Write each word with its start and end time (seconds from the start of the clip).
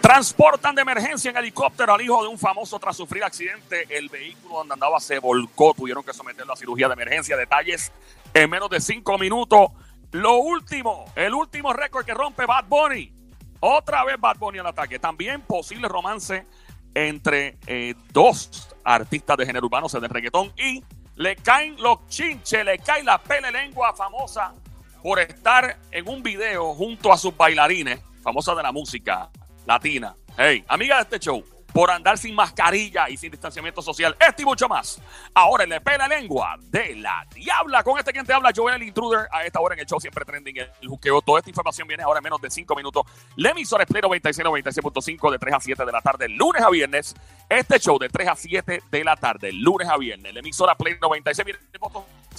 Transportan 0.00 0.74
de 0.74 0.82
emergencia 0.82 1.30
en 1.30 1.36
helicóptero 1.36 1.92
al 1.92 2.00
hijo 2.00 2.22
de 2.22 2.28
un 2.28 2.38
famoso 2.38 2.78
tras 2.78 2.96
sufrir 2.96 3.22
accidente. 3.22 3.86
El 3.90 4.08
vehículo 4.08 4.56
donde 4.56 4.74
andaba 4.74 4.98
se 5.00 5.18
volcó. 5.18 5.74
Tuvieron 5.74 6.02
que 6.02 6.14
someterlo 6.14 6.54
a 6.54 6.56
cirugía 6.56 6.88
de 6.88 6.94
emergencia. 6.94 7.36
Detalles 7.36 7.92
en 8.32 8.48
menos 8.48 8.70
de 8.70 8.80
cinco 8.80 9.18
minutos. 9.18 9.70
Lo 10.12 10.38
último, 10.38 11.04
el 11.14 11.34
último 11.34 11.74
récord 11.74 12.06
que 12.06 12.14
rompe 12.14 12.46
Bad 12.46 12.64
Bunny. 12.66 13.12
Otra 13.60 14.02
vez 14.04 14.18
Bad 14.18 14.38
Bunny 14.38 14.58
al 14.58 14.66
ataque. 14.68 14.98
También 14.98 15.42
posible 15.42 15.88
romance 15.88 16.46
entre 16.94 17.58
eh, 17.66 17.94
dos 18.10 18.74
artistas 18.84 19.36
de 19.36 19.46
género 19.46 19.66
urbano, 19.66 19.88
de 19.88 20.08
reggaetón, 20.08 20.52
y 20.56 20.82
le 21.16 21.36
caen 21.36 21.76
los 21.80 22.06
chinches, 22.06 22.64
le 22.64 22.78
cae 22.78 23.04
la 23.04 23.18
pele 23.18 23.52
lengua 23.52 23.92
famosa 23.94 24.54
por 25.02 25.18
estar 25.20 25.78
en 25.90 26.08
un 26.08 26.22
video 26.22 26.74
junto 26.74 27.12
a 27.12 27.18
sus 27.18 27.36
bailarines, 27.36 28.00
famosa 28.22 28.54
de 28.54 28.62
la 28.62 28.72
música 28.72 29.30
latina. 29.66 30.14
Hey, 30.36 30.64
amiga 30.68 30.96
de 30.96 31.02
este 31.02 31.18
show, 31.18 31.44
por 31.72 31.90
andar 31.90 32.18
sin 32.18 32.34
mascarilla 32.34 33.08
y 33.08 33.16
sin 33.16 33.30
distanciamiento 33.30 33.82
social. 33.82 34.16
Este 34.18 34.42
y 34.42 34.44
mucho 34.44 34.68
más. 34.68 35.00
Ahora 35.34 35.64
en 35.64 35.70
le 35.70 35.80
pela 35.80 36.08
lengua 36.08 36.56
de 36.60 36.96
la 36.96 37.26
diabla. 37.34 37.82
Con 37.82 37.98
este 37.98 38.12
quien 38.12 38.26
te 38.26 38.32
habla, 38.32 38.50
Joel 38.54 38.76
el 38.76 38.88
Intruder. 38.88 39.28
A 39.30 39.44
esta 39.44 39.60
hora 39.60 39.74
en 39.74 39.80
el 39.80 39.86
show 39.86 40.00
siempre 40.00 40.24
trending 40.24 40.56
el 40.58 40.88
juqueo. 40.88 41.20
Toda 41.22 41.38
esta 41.38 41.50
información 41.50 41.86
viene 41.86 42.02
ahora 42.02 42.18
en 42.18 42.24
menos 42.24 42.40
de 42.40 42.50
5 42.50 42.74
minutos. 42.74 43.04
La 43.36 43.50
emisora 43.50 43.84
es 43.84 43.90
96, 43.90 44.46
96.5 44.46 45.30
de 45.30 45.38
3 45.38 45.54
a 45.54 45.60
7 45.60 45.84
de 45.84 45.92
la 45.92 46.00
tarde, 46.00 46.28
lunes 46.28 46.62
a 46.62 46.70
viernes. 46.70 47.14
Este 47.48 47.78
show 47.78 47.98
de 47.98 48.08
3 48.08 48.28
a 48.28 48.36
7 48.36 48.82
de 48.90 49.04
la 49.04 49.16
tarde, 49.16 49.52
lunes 49.52 49.88
a 49.88 49.96
viernes. 49.96 50.32
La 50.32 50.40
emisora 50.40 50.74
Play 50.74 50.96
96. 51.00 51.56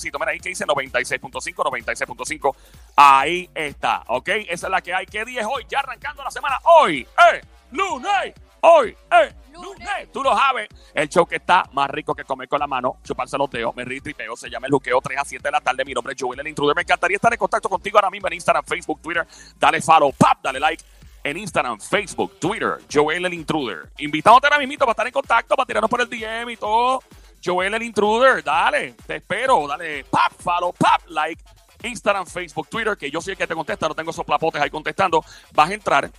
Mira, 0.04 0.32
ahí 0.32 0.40
que 0.40 0.50
dice 0.50 0.66
96.5, 0.66 1.54
96.5. 1.54 2.56
Ahí 2.96 3.50
está, 3.54 4.04
¿ok? 4.08 4.30
Esa 4.48 4.68
es 4.68 4.72
la 4.72 4.82
que 4.82 4.94
hay. 4.94 5.06
¿Qué 5.06 5.26
día 5.26 5.42
es 5.42 5.48
hoy? 5.50 5.66
Ya 5.70 5.80
arrancando 5.80 6.24
la 6.24 6.32
semana. 6.32 6.60
Hoy, 6.64 7.08
eh, 7.34 7.42
lunes. 7.72 8.34
Hoy, 8.62 8.96
eh, 9.12 9.34
lunes. 9.54 10.12
Tú 10.12 10.22
lo 10.22 10.36
sabes. 10.36 10.68
El 10.94 11.08
show 11.08 11.26
que 11.26 11.38
está 11.38 11.64
más 11.74 11.90
rico 11.90 12.14
que 12.14 12.24
comer 12.24 12.48
con 12.48 12.60
la 12.60 12.68
mano, 12.68 12.98
chuparse 13.04 13.38
los 13.38 13.50
dedos, 13.50 13.74
me 13.76 13.86
río 13.86 14.02
tripeo, 14.02 14.36
se 14.36 14.50
llama 14.50 14.68
el 14.68 14.74
juqueo 14.74 15.00
3 15.02 15.18
a 15.18 15.26
7 15.26 15.44
de 15.44 15.52
la 15.52 15.62
tarde. 15.62 15.86
Mi 15.86 15.94
nombre 15.94 16.14
es 16.14 16.22
Joel, 16.22 16.40
el 16.40 16.48
intruder. 16.48 16.76
Me 16.76 16.82
encantaría 16.82 17.16
estar 17.16 17.32
en 17.32 17.40
contacto 17.40 17.70
contigo 17.70 17.98
ahora 17.98 18.10
mismo 18.10 18.28
en 18.28 18.34
Instagram, 18.34 18.66
Facebook, 18.66 19.02
Twitter. 19.02 19.26
Dale 19.58 19.82
follow, 19.82 20.12
pap, 20.12 20.42
dale 20.42 20.60
like 20.60 20.84
en 21.24 21.38
Instagram, 21.38 21.80
Facebook, 21.80 22.40
Twitter, 22.40 22.80
Joel 22.92 23.26
el 23.26 23.34
Intruder. 23.34 23.90
Invitándote 23.98 24.48
ahora 24.48 24.60
mismo 24.60 24.78
para 24.78 24.92
estar 24.92 25.08
en 25.08 25.14
contacto, 25.14 25.56
para 25.56 25.66
tirarnos 25.66 25.90
por 25.90 26.02
el 26.02 26.10
DM 26.10 26.52
y 26.52 26.58
todo. 26.58 27.04
Joel 27.44 27.74
el 27.74 27.84
Intruder, 27.84 28.44
dale, 28.44 28.94
te 29.06 29.18
espero, 29.18 29.68
dale, 29.68 30.04
pap, 30.06 30.34
follow, 30.40 30.74
pap, 30.74 31.02
like, 31.08 31.44
Instagram, 31.84 32.26
Facebook, 32.26 32.68
Twitter, 32.68 32.98
que 32.98 33.10
yo 33.10 33.22
soy 33.22 33.32
el 33.32 33.38
que 33.38 33.48
te 33.48 33.56
contesta, 33.56 33.88
no 33.88 33.96
tengo 33.96 34.12
esos 34.12 34.26
plapotes 34.26 34.62
ahí 34.62 34.70
contestando. 34.70 35.24
Vas 35.54 35.70
a 35.70 35.74
entrar 35.74 36.12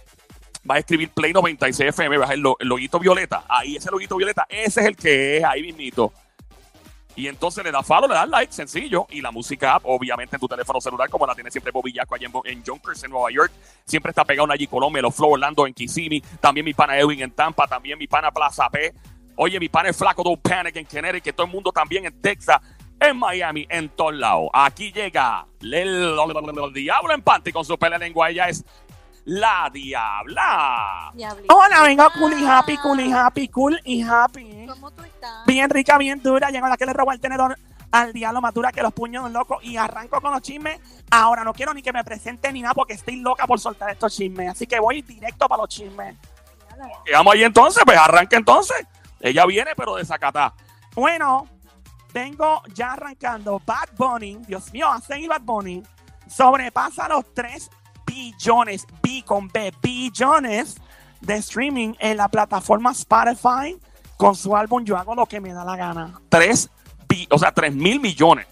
va 0.68 0.74
a 0.74 0.78
escribir 0.78 1.10
Play 1.10 1.32
96 1.32 1.88
FM, 1.90 2.18
va 2.18 2.28
a 2.28 2.34
el, 2.34 2.42
el 2.58 2.68
loguito 2.68 2.98
violeta. 2.98 3.44
Ahí 3.48 3.76
ese 3.76 3.90
loguito 3.90 4.16
violeta, 4.16 4.46
ese 4.48 4.80
es 4.80 4.86
el 4.86 4.96
que 4.96 5.38
es, 5.38 5.44
ahí 5.44 5.62
mismito. 5.62 6.12
Y 7.16 7.26
entonces 7.26 7.64
le 7.64 7.72
da 7.72 7.82
follow, 7.82 8.08
le 8.08 8.14
da 8.14 8.24
like, 8.24 8.52
sencillo. 8.52 9.06
Y 9.10 9.20
la 9.20 9.30
música 9.30 9.78
obviamente 9.82 10.36
en 10.36 10.40
tu 10.40 10.48
teléfono 10.48 10.80
celular, 10.80 11.08
como 11.10 11.26
la 11.26 11.34
tiene 11.34 11.50
siempre 11.50 11.72
Bobby 11.72 11.92
Yaco 11.92 12.14
allá 12.14 12.28
en, 12.28 12.32
en 12.44 12.64
Junkers, 12.64 13.02
en 13.04 13.10
Nueva 13.10 13.30
York. 13.30 13.52
Siempre 13.84 14.10
está 14.10 14.24
pegado 14.24 14.50
allí 14.50 14.66
Colombia, 14.66 15.02
los 15.02 15.14
Flow 15.14 15.32
Orlando 15.32 15.66
en 15.66 15.74
Kissimmee. 15.74 16.22
También 16.40 16.64
mi 16.64 16.72
pana 16.72 16.98
Edwin 16.98 17.20
en 17.20 17.30
Tampa, 17.32 17.66
también 17.66 17.98
mi 17.98 18.06
pana 18.06 18.30
Plaza 18.30 18.70
P. 18.70 18.94
Oye, 19.36 19.58
mi 19.58 19.68
pana 19.68 19.88
es 19.88 19.96
Flaco 19.96 20.22
Don't 20.22 20.40
Panic 20.42 20.76
en 20.76 20.84
Connecticut, 20.84 21.34
todo 21.34 21.46
el 21.46 21.52
mundo 21.52 21.72
también 21.72 22.04
en 22.04 22.20
Texas, 22.20 22.60
en 22.98 23.16
Miami, 23.16 23.66
en 23.68 23.88
todos 23.88 24.14
lados. 24.14 24.48
Aquí 24.52 24.92
llega 24.92 25.46
el, 25.60 26.16
Diablo 26.74 27.14
en 27.14 27.22
Panty 27.22 27.52
con 27.52 27.64
su 27.64 27.78
pele 27.78 27.98
lengua. 27.98 28.30
Ella 28.30 28.48
es 28.48 28.64
la 29.24 29.70
Diabla. 29.72 31.12
Hola, 31.48 31.82
vengo 31.82 32.04
cool 32.18 32.34
y 32.38 32.46
happy, 32.46 32.76
cool 32.78 33.00
y 33.00 33.12
happy, 33.12 33.48
cool 33.48 33.80
y 33.84 34.02
happy. 34.02 34.66
¿Cómo 34.66 34.90
tú 34.90 35.02
estás? 35.02 35.46
Bien 35.46 35.70
rica, 35.70 35.96
bien 35.98 36.22
dura. 36.22 36.50
Llegó 36.50 36.68
la 36.68 36.76
que 36.76 36.86
le 36.86 36.92
robó 36.92 37.12
el 37.12 37.20
tenedor 37.20 37.56
al 37.92 38.12
diablo 38.12 38.40
madura 38.40 38.70
que 38.72 38.82
los 38.82 38.92
puños 38.92 39.24
un 39.24 39.32
loco 39.32 39.58
y 39.62 39.76
arranco 39.76 40.20
con 40.20 40.32
los 40.32 40.42
chismes. 40.42 40.78
Ahora 41.10 41.44
no 41.44 41.52
quiero 41.52 41.74
ni 41.74 41.82
que 41.82 41.92
me 41.92 42.04
presente 42.04 42.52
ni 42.52 42.62
nada 42.62 42.74
porque 42.74 42.94
estoy 42.94 43.16
loca 43.16 43.46
por 43.46 43.58
soltar 43.58 43.90
estos 43.90 44.14
chismes. 44.14 44.50
Así 44.50 44.66
que 44.66 44.78
voy 44.78 45.02
directo 45.02 45.48
para 45.48 45.62
los 45.62 45.68
chismes. 45.68 46.16
Vamos 47.12 47.34
ahí 47.34 47.44
entonces, 47.44 47.82
pues 47.84 47.98
arranca 47.98 48.36
entonces. 48.36 48.86
Ella 49.20 49.46
viene, 49.46 49.72
pero 49.76 49.96
de 49.96 50.04
Zacatá. 50.04 50.54
Bueno, 50.94 51.46
tengo 52.12 52.62
ya 52.74 52.92
arrancando 52.92 53.60
Bad 53.64 53.90
Bunny. 53.96 54.38
Dios 54.46 54.72
mío, 54.72 54.90
hacen 54.90 55.28
Bad 55.28 55.42
Bunny. 55.42 55.82
Sobrepasa 56.26 57.08
los 57.08 57.32
3 57.34 57.70
billones, 58.06 58.86
B 59.02 59.22
con 59.24 59.48
B, 59.48 59.72
billones 59.82 60.76
de 61.20 61.36
streaming 61.36 61.94
en 61.98 62.16
la 62.16 62.28
plataforma 62.28 62.92
Spotify 62.92 63.76
con 64.16 64.34
su 64.34 64.56
álbum 64.56 64.84
Yo 64.84 64.96
hago 64.96 65.14
lo 65.14 65.26
que 65.26 65.40
me 65.40 65.52
da 65.52 65.64
la 65.64 65.76
gana. 65.76 66.20
Tres, 66.28 66.70
o 67.30 67.38
sea, 67.38 67.52
tres 67.52 67.74
mil 67.74 68.00
millones. 68.00 68.46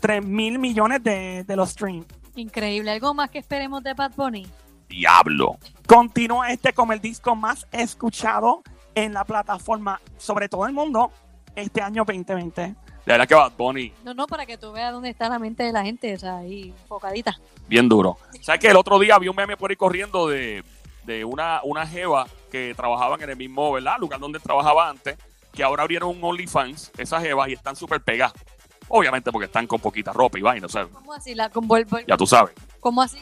Tres 0.00 0.24
mil 0.24 0.58
millones 0.58 1.02
de, 1.02 1.44
los 1.48 1.70
streams. 1.70 2.06
Increíble. 2.34 2.90
¿Algo 2.90 3.14
más 3.14 3.30
que 3.30 3.38
esperemos 3.38 3.82
de 3.82 3.94
Bad 3.94 4.12
Bunny? 4.16 4.46
Diablo. 4.88 5.58
Continúa 5.86 6.50
este 6.50 6.72
como 6.72 6.92
el 6.92 7.00
disco 7.00 7.36
más 7.36 7.66
escuchado 7.70 8.62
en 8.94 9.12
la 9.14 9.24
plataforma, 9.24 10.00
sobre 10.18 10.48
todo 10.48 10.66
el 10.66 10.72
mundo, 10.72 11.10
este 11.54 11.80
año 11.80 12.04
2020. 12.04 12.62
De 12.62 12.74
verdad 13.04 13.26
que 13.26 13.34
Bad 13.34 13.52
Bunny. 13.56 13.92
No, 14.04 14.14
no, 14.14 14.26
para 14.26 14.46
que 14.46 14.56
tú 14.56 14.72
veas 14.72 14.92
dónde 14.92 15.10
está 15.10 15.28
la 15.28 15.38
mente 15.38 15.64
de 15.64 15.72
la 15.72 15.82
gente, 15.82 16.14
o 16.14 16.18
sea, 16.18 16.38
ahí 16.38 16.72
enfocadita. 16.82 17.38
Bien 17.68 17.88
duro. 17.88 18.16
¿Sabes 18.40 18.60
que 18.60 18.68
el 18.68 18.76
otro 18.76 18.98
día 18.98 19.18
vi 19.18 19.28
un 19.28 19.36
meme 19.36 19.56
por 19.56 19.70
ahí 19.70 19.76
corriendo 19.76 20.28
de, 20.28 20.62
una, 21.24 21.60
una 21.64 21.86
jeva 21.86 22.26
que 22.50 22.74
trabajaban 22.76 23.20
en 23.22 23.30
el 23.30 23.36
mismo, 23.36 23.72
¿verdad? 23.72 23.96
Lugar 23.98 24.20
donde 24.20 24.38
trabajaba 24.38 24.88
antes, 24.88 25.16
que 25.52 25.64
ahora 25.64 25.82
abrieron 25.82 26.10
un 26.10 26.22
OnlyFans, 26.22 26.92
esas 26.96 27.22
jevas, 27.22 27.48
y 27.48 27.54
están 27.54 27.74
súper 27.74 28.00
pegadas. 28.00 28.34
Obviamente 28.88 29.32
porque 29.32 29.46
están 29.46 29.66
con 29.66 29.80
poquita 29.80 30.12
ropa 30.12 30.38
y 30.38 30.42
vaina, 30.42 30.68
¿sabes? 30.68 30.92
¿Cómo 30.92 31.12
así? 31.12 31.34
La, 31.34 31.48
con 31.48 31.66
ya 32.06 32.16
tú 32.16 32.26
sabes. 32.26 32.54
¿Cómo 32.82 33.00
así? 33.00 33.16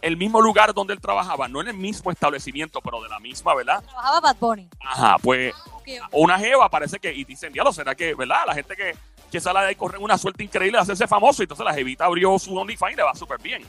el, 0.00 0.16
mismo 0.16 0.40
lugar 0.40 0.72
donde 0.72 0.94
él 0.94 1.00
trabajaba, 1.02 1.46
no 1.46 1.60
en 1.60 1.68
el 1.68 1.76
mismo 1.76 2.10
establecimiento, 2.10 2.80
pero 2.80 3.02
de 3.02 3.10
la 3.10 3.20
misma, 3.20 3.54
¿verdad? 3.54 3.82
Trabajaba 3.82 4.20
Bad 4.20 4.36
Bunny. 4.40 4.68
Ajá, 4.80 5.18
pues 5.22 5.54
ah, 5.54 6.08
una 6.12 6.38
jeva 6.38 6.70
parece 6.70 6.98
que, 6.98 7.12
y 7.12 7.24
dicen, 7.24 7.52
diablo, 7.52 7.70
¿será 7.70 7.94
que, 7.94 8.14
¿verdad? 8.14 8.44
La 8.46 8.54
gente 8.54 8.74
que, 8.74 8.96
que 9.30 9.40
sale 9.40 9.60
de 9.60 9.66
ahí 9.66 9.74
corre 9.74 9.98
una 9.98 10.16
suerte 10.16 10.42
increíble 10.42 10.78
de 10.78 10.82
hacerse 10.84 11.06
famoso, 11.06 11.42
y 11.42 11.44
entonces 11.44 11.66
la 11.66 11.74
jevita 11.74 12.06
abrió 12.06 12.38
su 12.38 12.56
OnlyFans 12.56 12.94
y 12.94 12.96
le 12.96 13.02
va 13.02 13.14
súper 13.14 13.38
bien. 13.42 13.62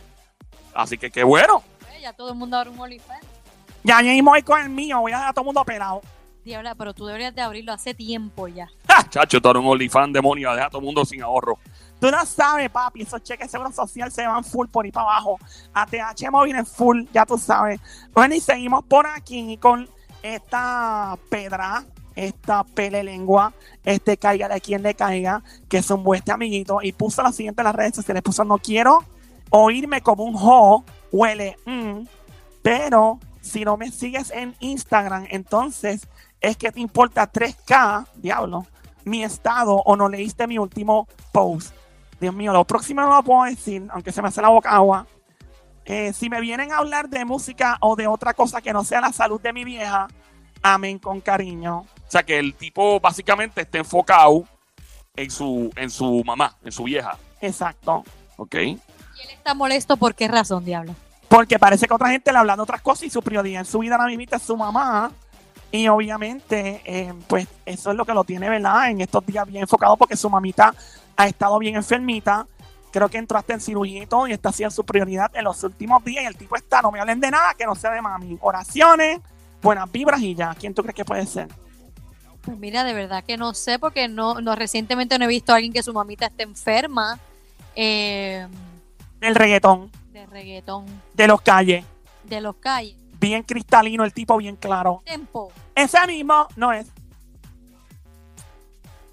Así 0.74 0.98
que 0.98 1.12
qué 1.12 1.26
bueno. 1.26 1.64
Ya 2.00 2.14
todo 2.14 2.30
el 2.30 2.36
mundo 2.36 2.56
abre 2.56 2.70
un 2.70 2.80
OnlyFans. 2.80 3.26
Ya 3.84 4.02
mismo 4.02 4.32
voy 4.32 4.42
con 4.42 4.62
el 4.62 4.70
mío, 4.70 5.02
voy 5.02 5.12
a 5.12 5.16
dejar 5.16 5.32
a 5.32 5.34
todo 5.34 5.42
el 5.42 5.48
mundo 5.48 5.60
operado. 5.60 6.02
Diabla, 6.46 6.76
pero 6.76 6.94
tú 6.94 7.06
deberías 7.06 7.36
de 7.36 7.42
abrirlo 7.42 7.74
hace 7.74 7.94
tiempo 7.94 8.48
ya. 8.48 8.70
Chacho, 9.10 9.42
tú 9.42 9.50
eres 9.50 9.62
un 9.62 9.70
OnlyFans 9.70 10.14
demonio, 10.14 10.52
deja 10.54 10.68
a 10.68 10.70
todo 10.70 10.80
el 10.80 10.86
mundo 10.86 11.06
sin 11.06 11.22
ahorro. 11.22 11.58
Tú 12.00 12.10
no 12.10 12.26
sabes, 12.26 12.70
papi, 12.70 13.02
esos 13.02 13.22
cheques 13.24 13.48
de 13.48 13.52
seguro 13.52 13.72
social 13.72 14.12
se 14.12 14.26
van 14.26 14.44
full 14.44 14.68
por 14.68 14.86
ahí 14.86 14.92
para 14.92 15.08
abajo. 15.08 15.38
ATH 15.74 16.32
móvil 16.32 16.56
en 16.56 16.66
full, 16.66 17.04
ya 17.14 17.26
tú 17.26 17.38
sabes. 17.38 17.80
Bueno, 18.14 18.36
y 18.36 18.40
seguimos 18.40 18.84
por 18.86 19.06
aquí 19.06 19.58
con 19.58 19.90
esta 20.24 21.18
pedra, 21.30 21.84
esta 22.16 22.64
pele 22.64 23.04
lengua, 23.04 23.54
este 23.84 24.18
caiga 24.18 24.48
de 24.48 24.62
quien 24.62 24.82
le 24.82 24.94
caiga, 24.94 25.44
que 25.68 25.84
un 25.90 26.04
buen 26.04 26.24
amiguito. 26.30 26.80
Y 26.82 26.94
puso 26.94 27.22
lo 27.22 27.32
siguiente 27.32 27.62
en 27.62 27.66
las 27.66 27.76
redes 27.76 27.96
sociales: 27.96 28.24
puso 28.24 28.44
no 28.44 28.58
quiero 28.58 29.04
oírme 29.50 30.02
como 30.02 30.24
un 30.24 30.36
ho, 30.38 30.84
huele, 31.12 31.58
mm, 31.66 32.06
pero 32.62 33.20
si 33.42 33.66
no 33.66 33.78
me 33.78 33.92
sigues 33.92 34.32
en 34.32 34.56
Instagram, 34.60 35.28
entonces 35.30 36.08
es 36.42 36.58
que 36.58 36.72
te 36.72 36.80
importa 36.80 37.32
3K, 37.32 38.08
diablo, 38.16 38.66
mi 39.10 39.24
estado 39.24 39.76
o 39.76 39.96
no 39.96 40.08
leíste 40.08 40.48
mi 40.48 40.58
último 40.58 41.08
post. 41.32 41.74
Dios 42.20 42.34
mío, 42.34 42.52
lo 42.54 42.66
próximo 42.66 43.02
no 43.02 43.16
lo 43.16 43.24
puedo 43.24 43.44
decir, 43.44 43.88
aunque 43.92 44.12
se 44.12 44.22
me 44.22 44.28
hace 44.28 44.42
la 44.42 44.50
boca 44.50 44.72
agua. 44.72 45.08
Eh, 45.86 46.14
si 46.14 46.30
me 46.30 46.40
vienen 46.42 46.72
a 46.72 46.78
hablar 46.78 47.10
de 47.10 47.26
música 47.26 47.78
o 47.82 47.96
de 47.96 48.08
otra 48.08 48.34
cosa 48.34 48.62
que 48.62 48.74
no 48.74 48.84
sea 48.84 49.02
la 49.02 49.12
salud 49.12 49.42
de 49.42 49.54
mi 49.54 49.64
vieja, 49.64 50.08
amén 50.62 51.00
con 51.00 51.22
cariño. 51.22 51.80
O 51.80 52.12
sea 52.12 52.24
que 52.24 52.38
el 52.38 52.54
tipo 52.56 53.00
básicamente 53.00 53.62
está 53.62 53.80
enfocado 53.80 54.44
en 55.16 55.32
su, 55.32 55.72
en 55.76 55.90
su 55.90 56.24
mamá, 56.24 56.56
en 56.64 56.72
su 56.72 56.84
vieja. 56.84 57.18
Exacto. 57.42 58.04
Ok. 58.38 58.56
¿Y 58.56 58.72
él 58.72 59.30
está 59.32 59.54
molesto 59.54 59.98
por 59.98 60.14
qué 60.14 60.28
razón, 60.28 60.64
diablo? 60.64 60.94
Porque 61.28 61.60
parece 61.60 61.88
que 61.88 61.94
otra 61.94 62.10
gente 62.10 62.32
le 62.32 62.38
habla 62.38 62.56
de 62.56 62.62
otras 62.62 62.82
cosas 62.82 63.04
y 63.04 63.10
su 63.10 63.22
prioridad 63.22 63.62
en 63.62 63.66
su 63.66 63.80
vida 63.80 63.96
ahora 63.96 64.08
mismo 64.08 64.36
es 64.36 64.42
su 64.42 64.58
mamá. 64.58 65.12
Y 65.72 65.88
obviamente, 65.88 66.82
eh, 66.86 67.14
pues 67.28 67.48
eso 67.66 67.92
es 67.92 67.98
lo 67.98 68.06
que 68.06 68.14
lo 68.14 68.24
tiene, 68.24 68.50
¿verdad? 68.50 68.90
En 68.90 69.02
estos 69.02 69.26
días 69.26 69.46
bien 69.48 69.64
enfocado 69.64 69.96
porque 69.98 70.16
su 70.16 70.30
mamita 70.30 70.74
ha 71.16 71.28
estado 71.28 71.60
bien 71.60 71.76
enfermita. 71.76 72.48
Creo 72.92 73.08
que 73.08 73.20
entró 73.20 73.38
hasta 73.38 73.54
en 73.54 73.62
cirugía 73.62 74.04
y 74.04 74.08
todo 74.08 74.28
y 74.28 74.32
está 74.32 74.52
siendo 74.52 74.74
su 74.74 74.84
prioridad 74.84 75.30
en 75.36 75.44
los 75.44 75.64
últimos 75.64 76.04
días. 76.04 76.24
Y 76.24 76.28
el 76.28 76.36
tipo 76.36 76.56
está, 76.56 76.82
no 76.82 76.92
me 76.92 77.00
hablen 77.00 77.20
de 77.20 77.30
nada 77.30 77.54
que 77.56 77.66
no 77.66 77.76
sea 77.76 77.92
de 77.92 78.02
mami. 78.02 78.38
Oraciones, 78.42 79.20
buenas 79.62 79.92
vibras 79.92 80.22
y 80.22 80.34
ya. 80.34 80.56
¿Quién 80.56 80.74
tú 80.74 80.82
crees 80.82 80.96
que 80.96 81.06
puede 81.06 81.26
ser? 81.28 81.48
Pues 82.42 82.58
mira, 82.58 82.84
de 82.84 82.94
verdad 82.94 83.24
que 83.24 83.38
no 83.38 83.54
sé 83.54 83.78
porque 83.78 84.08
no, 84.08 84.42
no 84.42 84.56
recientemente 84.56 85.20
no 85.20 85.26
he 85.26 85.28
visto 85.28 85.52
a 85.52 85.58
alguien 85.58 85.74
que 85.74 85.84
su 85.84 85.94
mamita 85.94 86.26
esté 86.26 86.44
enferma. 86.44 87.20
Eh, 87.76 88.48
del 89.20 89.36
reggaetón. 89.36 89.92
De 90.12 90.26
reggaetón. 90.26 90.86
De 91.14 91.28
los 91.28 91.42
calles. 91.42 91.86
De 92.24 92.42
los 92.42 92.56
calles. 92.56 92.99
Bien 93.20 93.44
cristalino, 93.44 94.06
el 94.06 94.14
tipo 94.14 94.38
bien 94.38 94.56
claro. 94.56 95.02
Tempo. 95.06 95.52
Ese 95.76 96.06
mismo 96.08 96.48
no 96.56 96.72
es. 96.72 96.88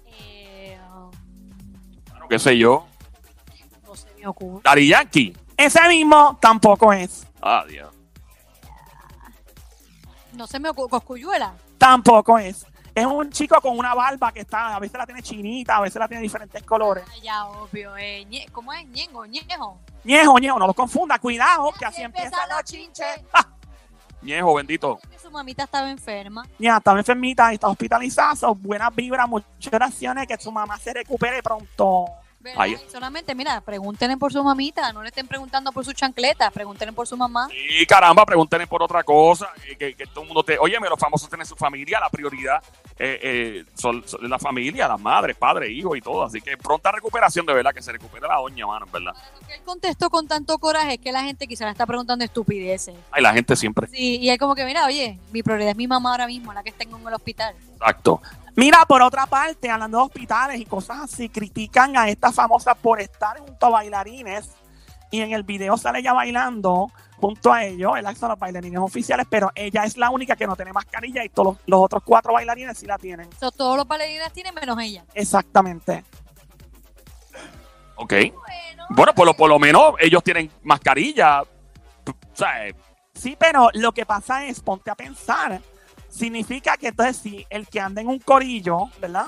Eh, 0.05 0.77
um, 0.95 1.11
qué 2.29 2.39
sé 2.39 2.57
yo. 2.57 2.87
no 3.85 3.95
se 3.95 4.13
me 4.15 4.27
ocurre. 4.27 4.61
Dari 4.63 4.87
Yankee. 4.87 5.35
Ese 5.57 5.87
mismo 5.89 6.37
tampoco 6.41 6.93
es. 6.93 7.27
Ah, 7.41 7.65
Dios. 7.67 7.93
No 10.33 10.47
se 10.47 10.59
me 10.59 10.69
ocurre. 10.69 10.89
Coscuyuela. 10.89 11.53
Tampoco 11.77 12.39
es. 12.39 12.65
Es 12.95 13.05
un 13.05 13.29
chico 13.29 13.59
con 13.61 13.77
una 13.77 13.93
barba 13.93 14.31
que 14.31 14.39
está, 14.39 14.75
a 14.75 14.79
veces 14.79 14.97
la 14.97 15.05
tiene 15.05 15.21
chinita, 15.21 15.77
a 15.77 15.81
veces 15.81 15.99
la 15.99 16.07
tiene 16.07 16.21
de 16.21 16.23
diferentes 16.23 16.63
colores. 16.63 17.03
Ah, 17.07 17.13
ya, 17.21 17.45
obvio. 17.45 17.95
Eh, 17.97 18.25
¿Cómo 18.51 18.73
es? 18.73 18.87
Ñengo, 18.87 19.25
ñejo. 19.25 19.79
Ñejo, 20.03 20.39
ñejo, 20.39 20.57
no 20.57 20.65
lo 20.65 20.73
confunda, 20.73 21.19
cuidado, 21.19 21.71
que 21.77 21.85
así 21.85 22.01
empiezan 22.01 22.49
los 22.49 22.63
chinches. 22.63 23.21
Viejo, 24.27 24.55
bendito. 24.55 24.99
Su 25.21 25.31
mamita 25.31 25.63
estaba 25.63 25.89
enferma. 25.89 26.45
Ya, 26.59 26.75
estaba 26.75 26.99
enfermita 26.99 27.49
y 27.49 27.53
está 27.53 27.69
hospitalizada, 27.69 28.35
son 28.35 28.61
buenas 28.61 28.93
vibras, 28.93 29.25
muchas 29.25 29.73
oraciones, 29.73 30.27
que 30.27 30.37
su 30.37 30.51
mamá 30.51 30.77
se 30.77 30.93
recupere 30.93 31.41
pronto. 31.41 32.07
Solamente, 32.91 33.35
mira, 33.35 33.61
pregúntenle 33.61 34.17
por 34.17 34.31
su 34.31 34.43
mamita. 34.43 34.91
No 34.93 35.01
le 35.01 35.09
estén 35.09 35.27
preguntando 35.27 35.71
por 35.71 35.83
su 35.83 35.93
chancleta. 35.93 36.49
Pregúntenle 36.51 36.93
por 36.93 37.07
su 37.07 37.17
mamá. 37.17 37.49
Y 37.51 37.85
caramba, 37.85 38.25
pregúntenle 38.25 38.67
por 38.67 38.81
otra 38.83 39.03
cosa. 39.03 39.49
eh, 39.67 39.75
Que, 39.75 39.95
que 39.95 40.07
todo 40.07 40.21
el 40.21 40.27
mundo 40.27 40.43
te. 40.43 40.57
Óyeme, 40.59 40.87
los 40.89 40.99
famosos 40.99 41.29
tienen 41.29 41.45
su 41.45 41.55
familia, 41.55 41.99
la 41.99 42.09
prioridad 42.09 42.63
eh, 42.97 43.19
eh, 43.21 43.65
son, 43.75 44.07
son 44.07 44.29
la 44.29 44.39
familia, 44.39 44.87
las 44.87 44.99
madres, 44.99 45.35
padres, 45.35 45.69
hijos 45.71 45.97
y 45.97 46.01
todo. 46.01 46.23
Así 46.23 46.41
que 46.41 46.57
pronta 46.57 46.91
recuperación, 46.91 47.45
de 47.45 47.53
verdad, 47.53 47.73
que 47.73 47.81
se 47.81 47.91
recupere 47.91 48.27
la 48.27 48.35
doña, 48.35 48.65
mano, 48.65 48.85
en 48.85 48.91
verdad. 48.91 49.13
Lo 49.41 49.47
que 49.47 49.53
él 49.55 49.61
contestó 49.63 50.09
con 50.09 50.27
tanto 50.27 50.57
coraje 50.57 50.93
es 50.93 50.99
que 50.99 51.11
la 51.11 51.23
gente 51.23 51.47
quizá 51.47 51.65
le 51.65 51.71
está 51.71 51.85
preguntando 51.85 52.23
estupideces. 52.23 52.95
Ay, 53.11 53.21
la 53.23 53.33
gente 53.33 53.55
siempre. 53.55 53.87
Sí, 53.87 54.17
y 54.19 54.29
es 54.29 54.37
como 54.37 54.55
que, 54.55 54.65
mira, 54.65 54.85
oye, 54.85 55.19
mi 55.31 55.43
prioridad 55.43 55.71
es 55.71 55.77
mi 55.77 55.87
mamá 55.87 56.11
ahora 56.11 56.27
mismo, 56.27 56.53
la 56.53 56.63
que 56.63 56.71
tengo 56.71 56.97
en 56.97 57.07
el 57.07 57.13
hospital. 57.13 57.55
Exacto. 57.73 58.21
Mira, 58.57 58.85
por 58.87 59.03
otra 59.03 59.27
parte, 59.27 59.69
hablando 59.69 59.99
de 59.99 60.03
hospitales 60.05 60.59
y 60.59 60.65
cosas 60.65 61.01
así, 61.03 61.29
critican 61.29 61.95
a 61.95 62.09
esta 62.09 62.31
famosa 62.31 62.73
por 62.73 62.99
estar 62.99 63.37
junto 63.37 63.67
a 63.67 63.69
bailarines 63.69 64.49
y 65.11 65.21
en 65.21 65.31
el 65.31 65.43
video 65.43 65.77
sale 65.77 65.99
ella 65.99 66.11
bailando 66.11 66.91
junto 67.17 67.53
a 67.53 67.63
ellos, 67.63 67.93
¿verdad? 67.93 68.13
Que 68.13 68.19
son 68.19 68.29
los 68.29 68.39
bailarines 68.39 68.79
oficiales, 68.79 69.27
pero 69.29 69.51
ella 69.53 69.83
es 69.83 69.95
la 69.95 70.09
única 70.09 70.35
que 70.35 70.47
no 70.47 70.55
tiene 70.55 70.73
mascarilla 70.73 71.23
y 71.23 71.29
todos 71.29 71.57
los, 71.67 71.79
otros 71.79 72.01
cuatro 72.03 72.33
bailarines 72.33 72.75
sí 72.75 72.87
la 72.87 72.97
tienen. 72.97 73.29
So, 73.39 73.51
todos 73.51 73.77
los 73.77 73.87
bailarines 73.87 74.33
tienen 74.33 74.55
menos 74.55 74.77
ella. 74.79 75.05
Exactamente. 75.13 76.03
Ok. 77.95 78.11
Bueno, 78.11 78.85
Bueno, 78.89 79.13
por 79.13 79.25
lo, 79.27 79.33
por 79.35 79.49
lo 79.49 79.59
menos 79.59 79.93
ellos 79.99 80.23
tienen 80.23 80.51
mascarilla. 80.63 81.43
O 81.43 81.47
sea, 82.33 82.67
eh, 82.67 82.75
Sí, 83.17 83.35
pero 83.37 83.69
lo 83.73 83.91
que 83.93 84.05
pasa 84.05 84.45
es, 84.45 84.59
ponte 84.61 84.91
a 84.91 84.95
pensar, 84.95 85.59
significa 86.17 86.75
que 86.77 86.87
entonces 86.89 87.17
si 87.17 87.45
el 87.49 87.67
que 87.67 87.79
anda 87.79 88.01
en 88.01 88.07
un 88.07 88.19
corillo, 88.19 88.89
¿verdad? 88.99 89.27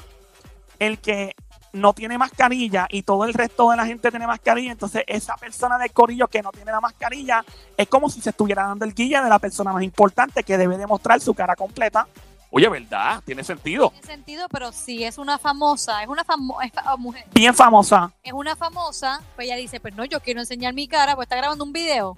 El 0.79 0.99
que 0.99 1.35
no 1.71 1.93
tiene 1.93 2.17
mascarilla 2.17 2.87
y 2.89 3.03
todo 3.03 3.25
el 3.25 3.33
resto 3.33 3.69
de 3.69 3.77
la 3.77 3.85
gente 3.85 4.09
tiene 4.09 4.25
mascarilla, 4.25 4.71
entonces 4.71 5.03
esa 5.07 5.35
persona 5.37 5.77
del 5.77 5.91
corillo 5.91 6.27
que 6.27 6.41
no 6.41 6.51
tiene 6.51 6.71
la 6.71 6.81
mascarilla 6.81 7.45
es 7.77 7.87
como 7.87 8.09
si 8.09 8.21
se 8.21 8.31
estuviera 8.31 8.63
dando 8.67 8.85
el 8.85 8.93
guía 8.95 9.21
de 9.21 9.29
la 9.29 9.37
persona 9.39 9.71
más 9.71 9.83
importante 9.83 10.43
que 10.43 10.57
debe 10.57 10.77
demostrar 10.77 11.19
su 11.21 11.33
cara 11.35 11.55
completa. 11.55 12.07
oye, 12.51 12.67
¿verdad? 12.67 13.21
Tiene 13.23 13.43
sentido. 13.43 13.91
tiene 13.91 14.07
sentido, 14.07 14.47
pero 14.49 14.71
si 14.71 15.03
es 15.03 15.19
una 15.19 15.37
famosa, 15.37 16.01
es 16.01 16.07
una 16.09 16.23
famo 16.23 16.59
es 16.61 16.71
fa- 16.71 16.97
mujer, 16.97 17.23
Bien 17.35 17.53
famosa. 17.53 18.11
es 18.23 18.33
una 18.33 18.55
famosa, 18.55 19.21
pues 19.35 19.45
ella 19.45 19.55
dice, 19.57 19.79
pues 19.79 19.93
no, 19.93 20.05
yo 20.05 20.19
quiero 20.21 20.39
enseñar 20.39 20.73
mi 20.73 20.87
cara, 20.87 21.15
pues 21.15 21.27
está 21.27 21.35
grabando 21.35 21.63
un 21.63 21.71
video. 21.73 22.17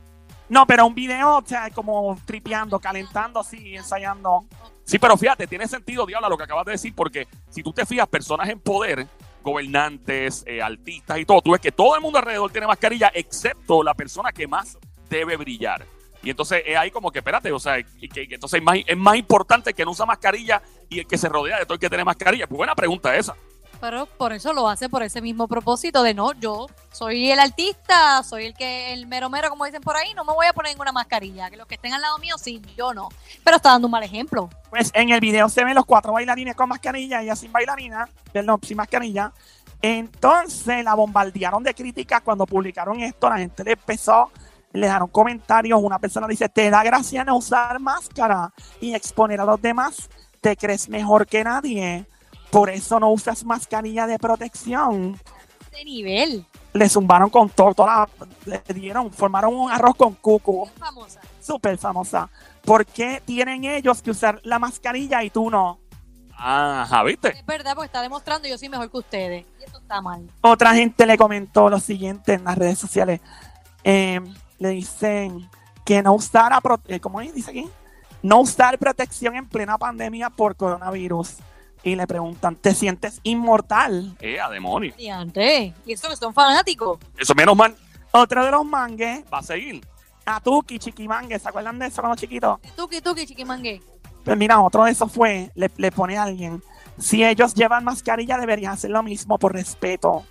No, 0.51 0.67
pero 0.67 0.85
un 0.85 0.93
video, 0.93 1.37
o 1.37 1.43
sea, 1.45 1.69
como 1.69 2.19
tripeando, 2.25 2.77
calentando 2.77 3.39
así, 3.39 3.73
ensayando. 3.73 4.43
Sí, 4.83 4.99
pero 4.99 5.15
fíjate, 5.15 5.47
tiene 5.47 5.65
sentido, 5.65 6.05
Diabla, 6.05 6.27
lo 6.27 6.37
que 6.37 6.43
acabas 6.43 6.65
de 6.65 6.73
decir, 6.73 6.93
porque 6.93 7.25
si 7.49 7.63
tú 7.63 7.71
te 7.71 7.85
fijas, 7.85 8.05
personas 8.09 8.49
en 8.49 8.59
poder, 8.59 9.07
gobernantes, 9.41 10.43
eh, 10.45 10.61
artistas 10.61 11.19
y 11.19 11.25
todo, 11.25 11.41
tú 11.41 11.51
ves 11.51 11.61
que 11.61 11.71
todo 11.71 11.95
el 11.95 12.01
mundo 12.01 12.19
alrededor 12.19 12.51
tiene 12.51 12.67
mascarilla, 12.67 13.09
excepto 13.13 13.81
la 13.81 13.93
persona 13.93 14.33
que 14.33 14.45
más 14.45 14.77
debe 15.09 15.37
brillar. 15.37 15.85
Y 16.21 16.31
entonces 16.31 16.63
es 16.65 16.75
ahí 16.75 16.91
como 16.91 17.13
que, 17.13 17.19
espérate, 17.19 17.49
o 17.53 17.59
sea, 17.59 17.77
entonces 17.77 18.59
es 18.59 18.61
más, 18.61 18.77
es 18.85 18.97
más 18.97 19.15
importante 19.15 19.73
que 19.73 19.85
no 19.85 19.91
usa 19.91 20.05
mascarilla 20.05 20.61
y 20.89 20.99
el 20.99 21.07
que 21.07 21.17
se 21.17 21.29
rodea 21.29 21.59
de 21.59 21.63
todo 21.63 21.75
el 21.75 21.79
que 21.79 21.87
tiene 21.87 22.03
mascarilla. 22.03 22.45
Pues 22.45 22.57
buena 22.57 22.75
pregunta 22.75 23.15
esa. 23.15 23.37
Pero 23.81 24.05
por 24.05 24.31
eso 24.31 24.53
lo 24.53 24.69
hace 24.69 24.89
por 24.89 25.01
ese 25.01 25.21
mismo 25.21 25.47
propósito 25.47 26.03
de 26.03 26.13
no, 26.13 26.33
yo 26.33 26.67
soy 26.91 27.31
el 27.31 27.39
artista, 27.39 28.21
soy 28.21 28.45
el 28.45 28.53
que, 28.53 28.93
el 28.93 29.07
mero 29.07 29.27
mero, 29.27 29.49
como 29.49 29.65
dicen 29.65 29.81
por 29.81 29.95
ahí, 29.95 30.13
no 30.13 30.23
me 30.23 30.33
voy 30.33 30.45
a 30.45 30.53
poner 30.53 30.71
ninguna 30.71 30.91
mascarilla. 30.91 31.49
Que 31.49 31.57
los 31.57 31.65
que 31.65 31.75
estén 31.75 31.91
al 31.91 32.01
lado 32.01 32.19
mío, 32.19 32.35
sí, 32.37 32.61
yo 32.77 32.93
no. 32.93 33.09
Pero 33.43 33.57
está 33.57 33.71
dando 33.71 33.87
un 33.87 33.91
mal 33.91 34.03
ejemplo. 34.03 34.49
Pues 34.69 34.91
en 34.93 35.09
el 35.09 35.19
video 35.19 35.49
se 35.49 35.65
ven 35.65 35.73
los 35.73 35.85
cuatro 35.85 36.13
bailarines 36.13 36.55
con 36.55 36.69
mascarilla, 36.69 37.23
ella 37.23 37.35
sin 37.35 37.51
bailarina, 37.51 38.07
no, 38.45 38.59
sin 38.61 38.77
mascarilla. 38.77 39.33
Entonces 39.81 40.83
la 40.83 40.93
bombardearon 40.93 41.63
de 41.63 41.73
críticas 41.73 42.21
cuando 42.21 42.45
publicaron 42.45 42.99
esto, 42.99 43.29
la 43.29 43.39
gente 43.39 43.63
le 43.63 43.71
empezó, 43.71 44.29
le 44.73 44.85
dejaron 44.85 45.07
comentarios, 45.07 45.79
una 45.81 45.97
persona 45.97 46.27
dice, 46.27 46.49
te 46.49 46.69
da 46.69 46.83
gracia 46.83 47.23
no 47.23 47.37
usar 47.37 47.79
máscara 47.79 48.53
y 48.79 48.93
exponer 48.93 49.41
a 49.41 49.45
los 49.45 49.59
demás, 49.59 50.07
te 50.39 50.55
crees 50.55 50.87
mejor 50.87 51.25
que 51.25 51.43
nadie, 51.43 52.05
por 52.51 52.69
eso 52.69 52.99
no 52.99 53.09
usas 53.11 53.43
mascarilla 53.45 54.05
de 54.07 54.19
protección. 54.19 55.19
De 55.71 55.85
nivel. 55.85 56.45
Le 56.73 56.89
zumbaron 56.89 57.29
con 57.29 57.49
todo, 57.49 57.73
toda 57.73 58.07
la- 58.45 58.61
le 58.67 58.73
dieron, 58.73 59.11
formaron 59.11 59.53
un 59.55 59.71
arroz 59.71 59.95
con 59.95 60.13
cuco, 60.15 60.65
Bien 60.65 60.77
famosa. 60.77 61.21
súper 61.41 61.77
famosa. 61.77 62.29
¿Por 62.63 62.85
qué 62.85 63.21
tienen 63.25 63.63
ellos 63.65 64.01
que 64.01 64.11
usar 64.11 64.39
la 64.43 64.59
mascarilla 64.59 65.23
y 65.23 65.29
tú 65.29 65.49
no? 65.49 65.79
Ajá, 66.37 67.03
¿viste? 67.03 67.29
Es 67.37 67.45
verdad, 67.45 67.73
porque 67.75 67.85
está 67.87 68.01
demostrando 68.01 68.47
yo 68.47 68.57
soy 68.57 68.69
mejor 68.69 68.89
que 68.89 68.97
ustedes. 68.97 69.45
Y 69.59 69.63
eso 69.63 69.77
está 69.79 70.01
mal. 70.01 70.27
Otra 70.41 70.73
gente 70.73 71.05
le 71.05 71.17
comentó 71.17 71.69
lo 71.69 71.79
siguiente 71.79 72.33
en 72.33 72.43
las 72.43 72.57
redes 72.57 72.79
sociales. 72.79 73.21
Eh, 73.83 74.19
le 74.57 74.69
dicen 74.69 75.49
que 75.85 76.01
no 76.01 76.13
usara, 76.13 76.59
eh, 76.87 76.99
¿cómo 76.99 77.19
dice 77.19 77.51
aquí? 77.51 77.69
No 78.23 78.39
usar 78.41 78.77
protección 78.77 79.35
en 79.35 79.47
plena 79.47 79.77
pandemia 79.77 80.29
por 80.29 80.55
coronavirus. 80.55 81.35
Y 81.83 81.95
le 81.95 82.05
preguntan, 82.05 82.55
¿te 82.55 82.75
sientes 82.75 83.19
inmortal? 83.23 84.15
Eh, 84.19 84.39
a 84.39 84.49
demonio. 84.49 84.93
Y 84.97 85.07
André, 85.09 85.73
y 85.85 85.93
eso 85.93 86.09
que 86.09 86.15
son 86.15 86.33
fanáticos. 86.33 86.99
Eso 87.17 87.33
menos 87.33 87.55
mal 87.55 87.75
Otro 88.11 88.45
de 88.45 88.51
los 88.51 88.65
mangues, 88.65 89.23
va 89.33 89.39
a 89.39 89.43
seguir. 89.43 89.81
Atuki, 90.25 90.77
Chiquimangue, 90.77 91.39
¿se 91.39 91.49
acuerdan 91.49 91.79
de 91.79 91.87
eso 91.87 92.01
cuando 92.01 92.15
chiquitos? 92.15 92.59
Tuki, 92.75 93.01
tuki, 93.01 93.25
chiquimangue. 93.25 93.81
Pues 94.23 94.37
mira, 94.37 94.61
otro 94.61 94.83
de 94.83 94.91
esos 94.91 95.11
fue, 95.11 95.49
le, 95.55 95.71
le 95.77 95.91
pone 95.91 96.17
a 96.17 96.23
alguien, 96.23 96.61
si 96.99 97.23
ellos 97.23 97.55
llevan 97.55 97.83
mascarilla 97.83 98.37
deberían 98.37 98.73
hacer 98.73 98.91
lo 98.91 99.01
mismo 99.01 99.39
por 99.39 99.53
respeto. 99.53 100.23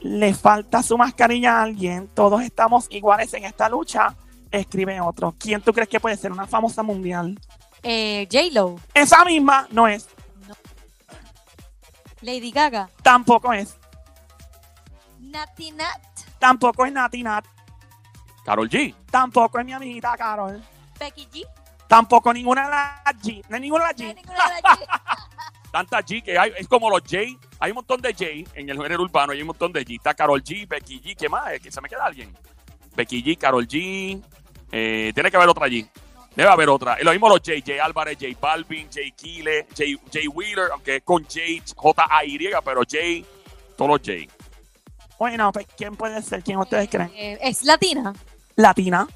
Le 0.00 0.34
falta 0.34 0.82
su 0.82 0.98
mascarilla 0.98 1.58
a 1.58 1.62
alguien, 1.62 2.08
todos 2.08 2.42
estamos 2.42 2.86
iguales 2.90 3.32
en 3.34 3.44
esta 3.44 3.68
lucha, 3.70 4.14
escribe 4.50 5.00
otro. 5.00 5.34
¿Quién 5.38 5.62
tú 5.62 5.72
crees 5.72 5.88
que 5.88 6.00
puede 6.00 6.16
ser 6.16 6.32
una 6.32 6.46
famosa 6.46 6.82
mundial? 6.82 7.38
Eh, 7.82 8.28
J-Lo, 8.30 8.76
Esa 8.92 9.24
misma 9.24 9.66
no 9.70 9.88
es, 9.88 10.06
Lady 12.22 12.50
Gaga, 12.50 12.88
tampoco 13.02 13.52
es, 13.52 13.76
Nati 15.18 15.70
Nat, 15.72 16.00
tampoco 16.38 16.84
es 16.84 16.92
Nati 16.92 17.22
Nat, 17.22 17.44
Carol 18.44 18.68
G. 18.68 18.94
tampoco 19.10 19.58
es 19.58 19.64
mi 19.64 19.72
amiguita 19.72 20.16
Carol, 20.16 20.62
Becky 20.98 21.26
G. 21.32 21.46
tampoco 21.88 22.32
ninguna 22.32 22.64
de 22.64 22.70
las 22.70 23.22
G, 23.22 23.42
no 23.48 23.54
hay 23.56 23.60
ninguna 23.62 23.92
de 23.92 24.04
No 24.04 24.08
hay 24.10 24.14
las 24.14 24.16
G. 24.16 24.26
ninguna 24.26 24.44
de 24.48 24.62
las 24.62 24.78
G. 24.78 24.86
Tanta 25.70 25.98
G 26.00 26.22
que 26.24 26.36
hay, 26.36 26.52
es 26.56 26.66
como 26.66 26.90
los 26.90 27.00
J. 27.02 27.18
Hay 27.60 27.70
un 27.70 27.76
montón 27.76 28.00
de 28.02 28.12
J 28.12 28.24
en 28.54 28.68
el 28.68 28.76
género 28.76 29.04
urbano, 29.04 29.32
hay 29.32 29.40
un 29.40 29.46
montón 29.46 29.72
de 29.72 29.86
G. 29.86 29.96
Está 29.98 30.14
Carol 30.14 30.42
G, 30.42 30.66
Becky 30.66 31.00
G, 31.00 31.16
¿qué 31.16 31.28
más? 31.28 31.60
¿Que 31.60 31.70
se 31.70 31.80
me 31.80 31.88
queda 31.88 32.06
alguien? 32.06 32.36
Becky 32.96 33.22
G, 33.22 33.38
Carol 33.38 33.68
G. 33.68 34.20
eh, 34.72 35.12
tiene 35.14 35.30
que 35.30 35.36
haber 35.36 35.48
otra 35.48 35.68
G. 35.68 35.88
Debe 36.40 36.52
haber 36.52 36.70
otra. 36.70 36.94
Es 36.94 37.04
lo 37.04 37.10
mismo 37.10 37.28
los 37.28 37.40
J. 37.44 37.52
J 37.58 37.84
Álvarez, 37.84 38.16
J 38.18 38.28
Balvin, 38.40 38.86
J 38.86 39.00
Kile, 39.14 39.66
J, 39.76 39.84
J 40.10 40.20
Wheeler, 40.32 40.70
aunque 40.72 40.96
es 40.96 41.02
con 41.02 41.22
J, 41.24 41.38
J-A-Y, 41.76 42.38
pero 42.64 42.80
J, 42.80 42.98
todos 43.76 43.90
los 43.90 44.00
J. 44.00 44.32
Bueno, 45.18 45.52
pues 45.52 45.66
¿quién 45.76 45.96
puede 45.96 46.22
ser? 46.22 46.42
¿Quién 46.42 46.56
ustedes 46.56 46.88
creen? 46.88 47.10
Eh, 47.14 47.38
es 47.42 47.62
latina. 47.64 48.14
Latina. 48.56 49.06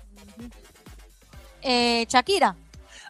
Eh, 1.62 2.04
Shakira. 2.06 2.54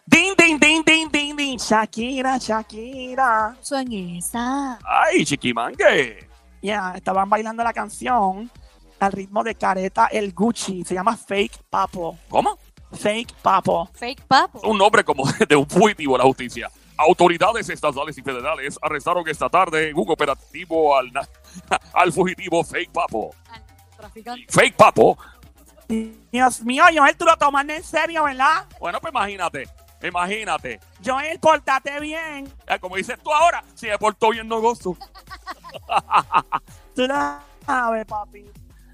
Ding, 0.05 0.33
ding, 0.37 0.57
ding, 0.61 0.81
ding, 0.85 1.11
ding, 1.11 1.35
ding. 1.35 1.57
Shakira, 1.57 2.37
Shakira. 2.37 3.57
Son 3.59 3.91
esa. 3.91 4.79
¡Ay, 4.81 5.25
chiquimangue! 5.25 6.25
Ya, 6.61 6.93
estaban 6.95 7.29
bailando 7.29 7.65
la 7.65 7.73
canción 7.73 8.49
al 8.97 9.11
ritmo 9.11 9.43
de 9.43 9.55
Careta 9.55 10.07
el 10.07 10.31
Gucci. 10.31 10.85
Se 10.85 10.93
llama 10.93 11.17
Fake 11.17 11.63
Papo. 11.69 12.17
¿Cómo? 12.29 12.57
Fake 12.95 13.33
Papo. 13.41 13.89
Fake 13.93 14.23
papo. 14.27 14.61
Un 14.67 14.77
nombre 14.77 15.03
como 15.03 15.23
de 15.47 15.55
un 15.55 15.67
fugitivo 15.67 16.15
a 16.15 16.19
la 16.19 16.23
justicia. 16.25 16.69
Autoridades 16.97 17.69
estatales 17.69 18.17
y 18.17 18.21
federales 18.21 18.79
arrestaron 18.81 19.27
esta 19.27 19.49
tarde 19.49 19.89
en 19.89 19.97
un 19.97 20.09
operativo 20.09 20.97
al, 20.97 21.11
al 21.93 22.13
fugitivo 22.13 22.63
Fake 22.63 22.91
Papo. 22.91 23.35
Traficante. 23.97 24.45
Fake 24.49 24.75
Papo 24.75 25.17
Dios 25.87 26.61
mío, 26.61 26.83
Joel, 26.93 27.15
tú 27.15 27.25
lo 27.25 27.37
tomas 27.37 27.67
en 27.69 27.83
serio, 27.83 28.23
¿verdad? 28.23 28.65
Bueno, 28.79 28.99
pues 28.99 29.11
imagínate, 29.11 29.69
imagínate. 30.01 30.79
Joel, 31.03 31.39
pórtate 31.39 31.99
bien. 31.99 32.51
Como 32.81 32.95
dices 32.95 33.19
tú 33.23 33.31
ahora, 33.31 33.63
si 33.75 33.87
me 33.87 33.97
portó 33.97 34.31
bien 34.31 34.47
no 34.47 34.59
gozo. 34.61 34.97
Tú 36.95 37.05
lo 37.07 37.39
sabes, 37.65 38.05
papi. 38.05 38.45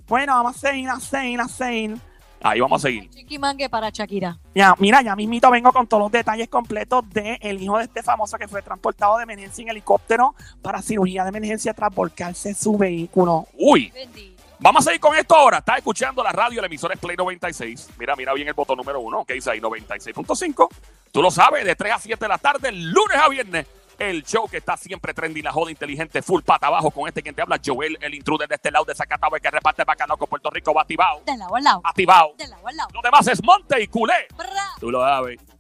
Bueno, 0.07 0.33
vamos 0.33 0.55
a 0.55 0.59
seguir, 0.59 0.89
a 0.89 0.99
seguir, 0.99 1.39
a 1.39 1.47
seguir. 1.47 2.01
Ahí 2.43 2.59
vamos 2.59 2.83
a 2.83 2.87
seguir. 2.87 3.09
Chiquimangue 3.11 3.69
para 3.69 3.89
Shakira. 3.89 4.37
Ya, 4.55 4.73
mira, 4.79 5.01
ya 5.01 5.15
mismito 5.15 5.49
vengo 5.51 5.71
con 5.71 5.85
todos 5.87 6.03
los 6.03 6.11
detalles 6.11 6.49
completos 6.49 7.07
de 7.09 7.37
el 7.41 7.61
hijo 7.61 7.77
de 7.77 7.83
este 7.83 8.01
famoso 8.01 8.37
que 8.37 8.47
fue 8.47 8.61
transportado 8.61 9.17
de 9.17 9.23
emergencia 9.23 9.61
en 9.61 9.69
helicóptero 9.69 10.33
para 10.61 10.81
cirugía 10.81 11.23
de 11.23 11.29
emergencia 11.29 11.73
tras 11.73 11.93
volcarse 11.93 12.53
su 12.53 12.77
vehículo. 12.77 13.47
Uy, 13.53 13.91
Bendito. 13.91 14.41
vamos 14.59 14.81
a 14.81 14.89
seguir 14.89 14.99
con 14.99 15.15
esto 15.15 15.35
ahora. 15.35 15.59
Estás 15.59 15.77
escuchando 15.77 16.23
la 16.23 16.31
radio, 16.31 16.61
la 16.61 16.67
emisora 16.67 16.95
es 16.95 16.99
Play 16.99 17.15
96. 17.15 17.89
Mira, 17.99 18.15
mira 18.15 18.33
bien 18.33 18.47
el 18.47 18.53
botón 18.55 18.77
número 18.77 18.99
uno, 18.99 19.23
que 19.23 19.35
dice 19.35 19.51
ahí 19.51 19.59
96.5. 19.59 20.67
Tú 21.11 21.21
lo 21.21 21.29
sabes, 21.29 21.63
de 21.65 21.75
3 21.75 21.93
a 21.93 21.99
7 21.99 22.25
de 22.25 22.29
la 22.29 22.37
tarde, 22.37 22.71
lunes 22.71 23.17
a 23.17 23.29
viernes. 23.29 23.67
El 24.01 24.23
show 24.23 24.47
que 24.49 24.57
está 24.57 24.75
siempre 24.77 25.13
trendy, 25.13 25.41
la 25.41 25.51
joda 25.51 25.69
inteligente, 25.71 26.21
full 26.21 26.41
pata 26.41 26.67
abajo 26.67 26.89
con 26.91 27.07
este 27.07 27.21
quien 27.21 27.35
te 27.35 27.41
habla, 27.41 27.59
Joel, 27.63 27.97
el 28.01 28.13
intruder 28.15 28.47
de 28.47 28.55
este 28.55 28.71
lado 28.71 28.83
de 28.85 28.95
Zacatau, 28.95 29.35
el 29.35 29.41
que 29.41 29.51
reparte 29.51 29.83
bacalao 29.83 30.17
con 30.17 30.27
Puerto 30.27 30.49
Rico, 30.49 30.73
batibao, 30.73 31.21
De 31.25 31.37
lado 31.37 31.55
al 31.55 31.63
lado. 31.63 31.81
activado. 31.83 32.33
De 32.37 32.47
lado 32.47 32.67
al 32.67 32.75
lado. 32.75 32.89
Lo 32.93 33.01
demás 33.01 33.27
es 33.27 33.43
monte 33.43 33.81
y 33.81 33.87
culé. 33.87 34.27
Bra. 34.35 34.47
Tú 34.79 34.89
lo 34.89 35.01
sabes. 35.01 35.39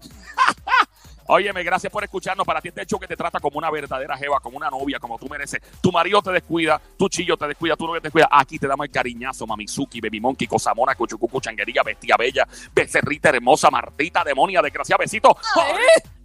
Óyeme, 1.27 1.63
gracias 1.63 1.93
por 1.93 2.03
escucharnos. 2.03 2.45
Para 2.45 2.59
ti 2.59 2.69
este 2.69 2.85
show 2.85 2.99
que 2.99 3.07
te 3.07 3.15
trata 3.15 3.39
como 3.39 3.57
una 3.57 3.69
verdadera 3.69 4.17
jeva, 4.17 4.39
como 4.41 4.57
una 4.57 4.69
novia, 4.69 4.99
como 4.99 5.17
tú 5.17 5.29
mereces. 5.29 5.61
Tu 5.79 5.89
marido 5.91 6.21
te 6.21 6.31
descuida, 6.31 6.81
tu 6.97 7.07
chillo 7.07 7.37
te 7.37 7.47
descuida, 7.47 7.77
tu 7.77 7.87
novia 7.87 8.01
te 8.01 8.07
descuida. 8.07 8.27
Aquí 8.29 8.59
te 8.59 8.67
damos 8.67 8.85
el 8.85 8.91
cariñazo, 8.91 9.47
Mamizuki, 9.47 10.01
Baby 10.01 10.19
Monkey, 10.19 10.47
Cosamona, 10.47 10.93
Cuchucucu, 10.95 11.39
Changuería, 11.39 11.83
Bestia 11.83 12.17
Bella, 12.17 12.45
Becerrita 12.73 13.29
Hermosa, 13.29 13.69
Martita, 13.69 14.23
Demonia, 14.25 14.61
Desgraciada, 14.61 14.97
Besito. 14.97 15.37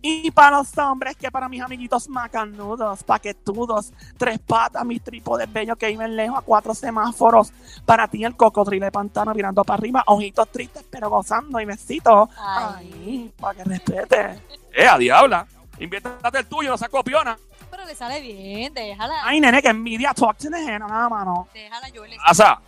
Y 0.03 0.31
para 0.31 0.59
los 0.59 0.77
hombres, 0.79 1.17
que 1.17 1.31
para 1.31 1.49
mis 1.49 1.61
amiguitos 1.61 2.09
macanudos, 2.09 3.03
paquetudos, 3.03 3.93
tres 4.17 4.39
patas, 4.39 4.85
mis 4.85 5.03
trípodes 5.03 5.53
bellos 5.53 5.77
que 5.77 5.89
viven 5.89 6.15
lejos 6.15 6.39
a 6.39 6.43
cuatro 6.43 6.75
semáforos. 6.75 7.53
Para 7.85 8.07
ti, 8.07 8.25
el 8.25 8.37
cocodrilo 8.37 8.85
de 8.85 8.93
pantano 8.93 9.35
mirando 9.35 9.65
para 9.65 9.79
arriba, 9.79 10.05
ojitos 10.07 10.49
tristes, 10.53 10.85
pero 10.89 11.11
gozando 11.11 11.59
y 11.61 11.65
besitos. 11.65 12.29
Ay. 12.39 12.93
Ay, 13.07 13.33
para 13.41 13.55
que 13.55 13.65
respete. 13.65 14.43
¡Eh, 14.75 14.87
a 14.87 14.99
diabla! 14.99 15.47
Inviértate 15.79 16.39
el 16.39 16.47
tuyo, 16.47 16.71
no 16.71 16.79
seas 16.79 16.91
copiona. 16.91 17.37
Pero 17.71 17.85
le 17.85 17.95
sale 17.95 18.21
bien. 18.21 18.73
Déjala. 18.73 19.15
Ay, 19.25 19.41
nene, 19.41 19.61
que 19.61 19.69
envidia, 19.69 20.15
talk 20.15 20.37
to 20.37 20.49
the 20.49 20.57
hand, 20.57 20.89
nada, 20.89 21.09
mano. 21.09 21.49
Déjala, 21.53 21.89
yo 21.89 22.07
le 22.07 22.17
Asa, 22.25 22.61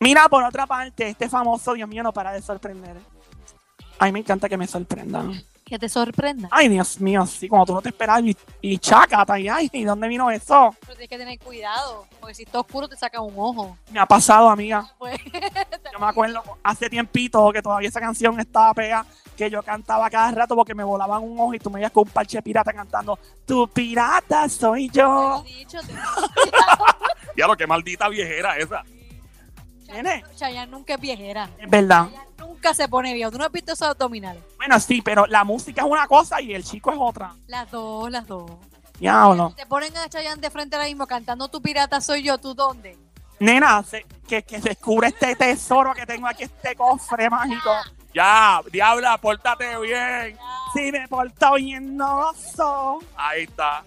Mira, 0.00 0.28
por 0.30 0.42
otra 0.42 0.66
parte, 0.66 1.08
este 1.08 1.28
famoso, 1.28 1.74
Dios 1.74 1.86
mío, 1.86 2.02
no 2.02 2.12
para 2.12 2.32
de 2.32 2.40
sorprender. 2.40 2.96
Ay, 3.98 4.12
me 4.12 4.20
encanta 4.20 4.48
que 4.48 4.56
me 4.56 4.66
sorprendan. 4.66 5.44
Que 5.70 5.78
te 5.78 5.88
sorprenda. 5.88 6.48
Ay, 6.50 6.68
Dios 6.68 7.00
mío, 7.00 7.24
sí, 7.26 7.48
como 7.48 7.64
tú 7.64 7.72
no 7.72 7.80
te 7.80 7.90
esperabas. 7.90 8.24
Y, 8.24 8.36
y 8.60 8.76
chácata, 8.78 9.38
y 9.38 9.48
ay, 9.48 9.70
¿y 9.72 9.84
dónde 9.84 10.08
vino 10.08 10.28
eso? 10.28 10.74
Pero 10.80 10.94
tienes 10.94 11.08
que 11.08 11.16
tener 11.16 11.38
cuidado. 11.38 12.06
Porque 12.18 12.34
si 12.34 12.42
está 12.42 12.58
oscuro, 12.58 12.88
te 12.88 12.96
saca 12.96 13.20
un 13.20 13.32
ojo. 13.36 13.78
Me 13.92 14.00
ha 14.00 14.04
pasado, 14.06 14.50
amiga. 14.50 14.84
Pues, 14.98 15.16
Yo 15.92 15.98
me 16.00 16.06
acuerdo 16.06 16.42
hace 16.64 16.90
tiempito 16.90 17.52
que 17.52 17.62
todavía 17.62 17.88
esa 17.88 18.00
canción 18.00 18.38
estaba 18.40 18.74
pega, 18.74 19.06
que 19.36 19.48
yo 19.48 19.62
cantaba 19.62 20.10
cada 20.10 20.32
rato 20.32 20.56
porque 20.56 20.74
me 20.74 20.82
volaban 20.82 21.22
un 21.22 21.38
ojo 21.38 21.54
y 21.54 21.60
tú 21.60 21.70
me 21.70 21.76
veías 21.76 21.92
con 21.92 22.02
un 22.08 22.12
parche 22.12 22.42
pirata 22.42 22.72
cantando, 22.72 23.16
tu 23.46 23.68
pirata 23.68 24.48
soy 24.48 24.88
te 24.88 25.02
lo 25.02 25.08
yo. 25.38 25.44
he 25.46 25.54
dicho. 25.58 25.78
te- 25.82 25.94
ya 27.36 27.46
lo 27.46 27.56
que 27.56 27.66
maldita 27.68 28.08
viejera 28.08 28.58
esa. 28.58 28.82
Nene, 29.88 30.24
Chayanne 30.36 30.70
nunca 30.70 30.94
es 30.94 31.00
viejera. 31.00 31.48
es 31.58 31.70
verdad. 31.70 32.06
Chayanne 32.08 32.29
nunca 32.60 32.74
se 32.74 32.88
pone 32.88 33.14
viejo. 33.14 33.30
¿Tú 33.30 33.38
no 33.38 33.44
has 33.44 33.52
visto 33.52 33.72
esos 33.72 33.88
abdominales? 33.88 34.42
Bueno, 34.58 34.78
sí, 34.78 35.00
pero 35.02 35.26
la 35.26 35.44
música 35.44 35.80
es 35.82 35.88
una 35.90 36.06
cosa 36.06 36.40
y 36.42 36.52
el 36.54 36.62
chico 36.62 36.90
es 36.92 36.98
otra. 37.00 37.32
Las 37.46 37.70
dos, 37.70 38.10
las 38.10 38.26
dos. 38.26 38.50
Diablo. 38.98 39.54
Te 39.56 39.64
ponen 39.64 39.96
a 39.96 40.08
Chayanne 40.10 40.42
de 40.42 40.50
frente 40.50 40.76
ahora 40.76 40.86
mismo 40.86 41.06
cantando 41.06 41.48
Tu 41.48 41.62
pirata 41.62 42.02
soy 42.02 42.22
yo, 42.22 42.36
¿tú 42.36 42.54
dónde? 42.54 42.98
Nena, 43.38 43.82
se- 43.82 44.04
que, 44.28 44.42
que 44.42 44.58
descubre 44.60 45.08
este 45.08 45.34
tesoro 45.34 45.94
que 45.94 46.04
tengo 46.04 46.26
aquí, 46.26 46.42
este 46.42 46.76
cofre 46.76 47.30
mágico. 47.30 47.70
Ya, 48.12 48.60
diabla, 48.70 49.16
pórtate 49.16 49.78
bien. 49.78 50.36
Sí, 50.74 50.92
me 50.92 51.08
porto 51.08 51.54
bien 51.54 51.96
noso. 51.96 52.98
Ahí 53.16 53.44
está. 53.44 53.82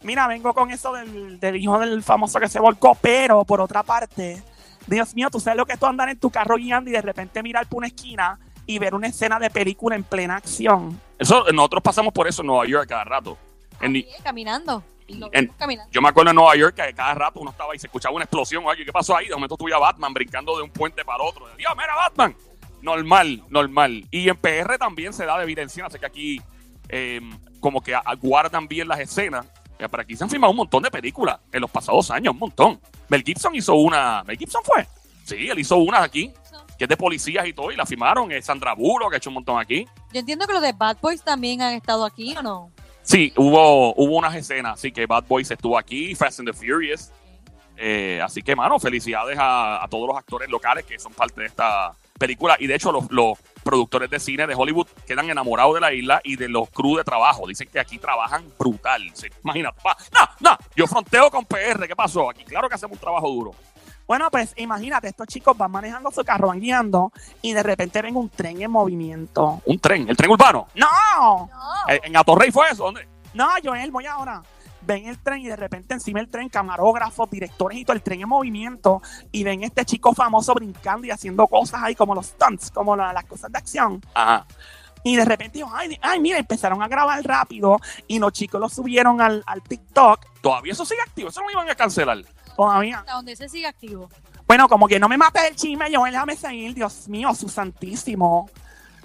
Mira, 0.00 0.26
vengo 0.26 0.54
con 0.54 0.70
eso 0.70 0.92
del, 0.94 1.38
del 1.38 1.56
hijo 1.56 1.78
del 1.78 2.02
famoso 2.02 2.40
que 2.40 2.48
se 2.48 2.60
volcó, 2.60 2.94
pero 2.94 3.44
por 3.44 3.60
otra 3.60 3.82
parte, 3.82 4.42
Dios 4.86 5.14
mío, 5.14 5.28
tú 5.30 5.40
sabes 5.40 5.56
lo 5.56 5.66
que 5.66 5.72
es 5.74 5.78
tú 5.78 5.86
andar 5.86 6.08
en 6.08 6.18
tu 6.18 6.30
carro 6.30 6.56
guiando 6.56 6.90
y 6.90 6.92
de 6.92 7.02
repente 7.02 7.42
mirar 7.42 7.66
por 7.66 7.78
una 7.78 7.86
esquina 7.86 8.38
y 8.66 8.78
ver 8.78 8.94
una 8.94 9.06
escena 9.08 9.38
de 9.38 9.50
película 9.50 9.96
en 9.96 10.04
plena 10.04 10.36
acción. 10.36 11.00
Eso, 11.18 11.44
nosotros 11.52 11.82
pasamos 11.82 12.12
por 12.12 12.26
eso 12.28 12.42
en 12.42 12.46
Nueva 12.46 12.66
York 12.66 12.88
cada 12.88 13.04
rato. 13.04 13.36
En 13.80 13.96
es, 13.96 14.06
caminando. 14.22 14.82
En- 15.06 15.52
yo 15.90 16.00
me 16.00 16.08
acuerdo 16.08 16.30
en 16.30 16.36
Nueva 16.36 16.56
York 16.56 16.74
que 16.74 16.94
cada 16.94 17.12
rato 17.14 17.40
uno 17.40 17.50
estaba 17.50 17.74
y 17.76 17.78
se 17.78 17.86
escuchaba 17.88 18.14
una 18.14 18.24
explosión. 18.24 18.64
Oye, 18.64 18.84
¿qué 18.86 18.92
pasó 18.92 19.14
ahí? 19.16 19.26
De 19.28 19.34
momento 19.34 19.56
tuve 19.56 19.74
a 19.74 19.78
Batman 19.78 20.14
brincando 20.14 20.56
de 20.56 20.62
un 20.62 20.70
puente 20.70 21.04
para 21.04 21.22
el 21.22 21.28
otro. 21.28 21.46
Dios, 21.58 21.72
mira 21.76 21.94
Batman. 21.94 22.34
Normal, 22.80 23.42
normal. 23.50 24.06
Y 24.10 24.28
en 24.28 24.36
PR 24.36 24.78
también 24.78 25.12
se 25.12 25.24
da 25.26 25.36
de 25.38 25.44
evidencia. 25.44 25.86
Así 25.86 25.98
que 25.98 26.06
aquí 26.06 26.42
eh, 26.88 27.20
como 27.60 27.82
que 27.82 27.94
a- 27.94 28.02
guardan 28.20 28.66
bien 28.66 28.88
las 28.88 29.00
escenas. 29.00 29.46
Eh, 29.78 29.88
Pero 29.88 30.02
aquí 30.02 30.16
se 30.16 30.24
han 30.24 30.30
filmado 30.30 30.50
un 30.52 30.56
montón 30.58 30.82
de 30.82 30.90
películas 30.90 31.38
en 31.52 31.60
los 31.60 31.70
pasados 31.70 32.10
años, 32.10 32.32
un 32.32 32.40
montón. 32.40 32.80
Mel 33.08 33.22
Gibson 33.22 33.54
hizo 33.54 33.74
una. 33.74 34.22
¿Mel 34.24 34.38
Gibson 34.38 34.62
fue? 34.64 34.86
Sí, 35.24 35.48
él 35.48 35.58
hizo 35.58 35.76
una 35.76 36.02
aquí, 36.02 36.32
que 36.78 36.84
es 36.84 36.88
de 36.88 36.96
policías 36.96 37.46
y 37.46 37.52
todo, 37.52 37.70
y 37.72 37.76
la 37.76 37.86
filmaron. 37.86 38.30
Eh, 38.32 38.40
Sandra 38.42 38.74
Bullock, 38.74 39.10
que 39.10 39.16
ha 39.16 39.18
hecho 39.18 39.30
un 39.30 39.34
montón 39.34 39.58
aquí. 39.58 39.86
Yo 40.12 40.20
entiendo 40.20 40.46
que 40.46 40.52
los 40.52 40.62
de 40.62 40.72
Bad 40.72 40.98
Boys 41.00 41.22
también 41.22 41.62
han 41.62 41.74
estado 41.74 42.04
aquí, 42.04 42.36
¿o 42.36 42.42
no? 42.42 42.70
Sí, 43.02 43.32
hubo, 43.36 43.94
hubo 43.96 44.16
unas 44.16 44.34
escenas, 44.34 44.74
así 44.74 44.90
que 44.92 45.04
Bad 45.06 45.24
Boys 45.28 45.50
estuvo 45.50 45.76
aquí, 45.76 46.14
Fast 46.14 46.40
and 46.40 46.48
the 46.50 46.54
Furious. 46.54 47.10
Eh, 47.76 48.20
así 48.24 48.40
que, 48.42 48.54
mano, 48.54 48.78
felicidades 48.78 49.36
a, 49.38 49.82
a 49.82 49.88
todos 49.88 50.06
los 50.08 50.16
actores 50.16 50.48
locales 50.48 50.84
que 50.84 50.98
son 50.98 51.12
parte 51.12 51.40
de 51.40 51.48
esta 51.48 51.92
película. 52.18 52.56
Y 52.58 52.66
de 52.66 52.74
hecho, 52.76 52.92
los, 52.92 53.10
los 53.10 53.38
productores 53.62 54.10
de 54.10 54.20
cine 54.20 54.46
de 54.46 54.54
Hollywood 54.54 54.86
quedan 55.06 55.28
enamorados 55.30 55.74
de 55.74 55.80
la 55.80 55.92
isla 55.92 56.20
y 56.24 56.36
de 56.36 56.48
los 56.48 56.70
crew 56.70 56.96
de 56.96 57.04
trabajo. 57.04 57.46
Dicen 57.46 57.68
que 57.72 57.80
aquí 57.80 57.98
trabajan 57.98 58.44
brutal. 58.58 59.02
¿Se 59.14 59.30
imagina? 59.42 59.72
Pa- 59.72 59.96
No, 60.12 60.50
no, 60.50 60.58
yo 60.76 60.86
fronteo 60.86 61.30
con 61.30 61.44
PR. 61.44 61.86
¿Qué 61.86 61.96
pasó? 61.96 62.30
Aquí, 62.30 62.44
claro 62.44 62.68
que 62.68 62.74
hacemos 62.76 62.94
un 62.96 63.00
trabajo 63.00 63.28
duro. 63.28 63.50
Bueno, 64.06 64.30
pues 64.30 64.52
imagínate, 64.58 65.08
estos 65.08 65.26
chicos 65.28 65.56
van 65.56 65.70
manejando 65.70 66.10
su 66.10 66.22
carro, 66.24 66.48
van 66.48 66.60
guiando 66.60 67.10
y 67.40 67.54
de 67.54 67.62
repente 67.62 68.02
ven 68.02 68.16
un 68.16 68.28
tren 68.28 68.60
en 68.60 68.70
movimiento. 68.70 69.62
Un 69.64 69.78
tren, 69.78 70.06
el 70.08 70.14
tren 70.16 70.30
urbano. 70.30 70.68
¡No! 70.74 71.46
No. 71.50 71.72
¿En 71.88 72.14
Atorrey 72.14 72.50
fue 72.50 72.68
eso? 72.70 72.84
¿Dónde? 72.84 73.08
No, 73.32 73.48
Joel, 73.64 73.90
voy 73.90 74.04
ahora. 74.04 74.42
Ven 74.86 75.06
el 75.06 75.18
tren 75.18 75.40
y 75.40 75.46
de 75.48 75.56
repente 75.56 75.94
encima 75.94 76.20
del 76.20 76.28
tren, 76.28 76.48
camarógrafos, 76.48 77.30
directores 77.30 77.78
y 77.78 77.84
todo 77.84 77.94
el 77.96 78.02
tren 78.02 78.20
en 78.20 78.28
movimiento. 78.28 79.00
Y 79.32 79.44
ven 79.44 79.62
este 79.62 79.84
chico 79.84 80.12
famoso 80.12 80.54
brincando 80.54 81.06
y 81.06 81.10
haciendo 81.10 81.46
cosas 81.46 81.82
ahí 81.82 81.94
como 81.94 82.14
los 82.14 82.26
stunts, 82.26 82.70
como 82.70 82.94
la- 82.96 83.12
las 83.12 83.24
cosas 83.24 83.50
de 83.50 83.58
acción. 83.58 84.00
Ajá. 84.14 84.46
Y 85.06 85.16
de 85.16 85.24
repente, 85.26 85.58
digo, 85.58 85.70
ay, 85.74 85.98
ay, 86.00 86.18
mira, 86.18 86.38
empezaron 86.38 86.82
a 86.82 86.88
grabar 86.88 87.22
rápido 87.24 87.78
y 88.06 88.18
los 88.18 88.32
chicos 88.32 88.58
lo 88.60 88.68
subieron 88.70 89.20
al, 89.20 89.42
al 89.46 89.62
TikTok. 89.62 90.24
Todavía 90.40 90.72
eso 90.72 90.84
sigue 90.86 91.02
activo. 91.02 91.28
Eso 91.28 91.40
no 91.40 91.46
lo 91.48 91.52
iban 91.52 91.68
a 91.68 91.74
cancelar. 91.74 92.24
Todavía. 92.56 93.00
Hasta 93.00 93.12
donde 93.12 93.36
se 93.36 93.48
sigue 93.48 93.66
activo. 93.66 94.08
Bueno, 94.46 94.66
como 94.68 94.88
que 94.88 94.98
no 94.98 95.08
me 95.08 95.16
mates 95.18 95.42
el 95.50 95.56
chisme, 95.56 95.94
Joel, 95.94 96.12
déjame 96.12 96.36
seguir. 96.36 96.74
Dios 96.74 97.06
mío, 97.08 97.34
su 97.34 97.48
santísimo. 97.48 98.48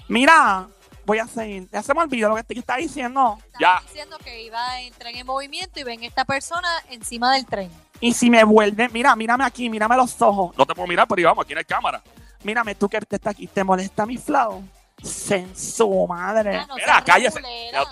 Mira, 0.07 0.67
voy 1.09 1.17
a 1.19 1.27
seguir. 1.27 1.67
Ya 1.71 1.81
se 1.81 1.93
me 1.93 2.01
olvidó 2.01 2.29
lo 2.29 2.35
que 2.35 2.43
te 2.43 2.57
está 2.59 2.75
diciendo. 2.77 3.37
Ya. 3.59 3.73
Estaba 3.77 3.81
diciendo 3.81 4.17
que 4.23 4.43
iba 4.43 4.79
el 4.81 4.93
tren 4.93 5.15
en 5.15 5.25
movimiento 5.25 5.79
y 5.79 5.83
ven 5.83 6.03
esta 6.03 6.23
persona 6.23 6.67
encima 6.89 7.33
del 7.33 7.45
tren. 7.47 7.71
Y 7.99 8.13
si 8.13 8.29
me 8.29 8.43
vuelve, 8.43 8.87
mira, 8.89 9.15
mírame 9.15 9.43
aquí, 9.43 9.69
mírame 9.69 9.97
los 9.97 10.21
ojos. 10.21 10.55
No 10.55 10.65
te 10.67 10.75
puedo 10.75 10.87
mirar, 10.87 11.07
pero 11.07 11.27
vamos, 11.27 11.43
aquí 11.45 11.53
no 11.53 11.59
hay 11.59 11.65
cámara. 11.65 12.01
Mírame 12.43 12.75
tú 12.75 12.87
que 12.87 13.01
te 13.01 13.15
está 13.15 13.31
aquí. 13.31 13.47
¿Te 13.47 13.63
molesta 13.63 14.05
mi 14.05 14.17
flow? 14.17 14.63
Sensu, 15.03 16.05
madre. 16.07 16.57
Ah, 16.57 16.65
no 16.67 16.75
Mira, 16.75 17.03
cállese. 17.03 17.41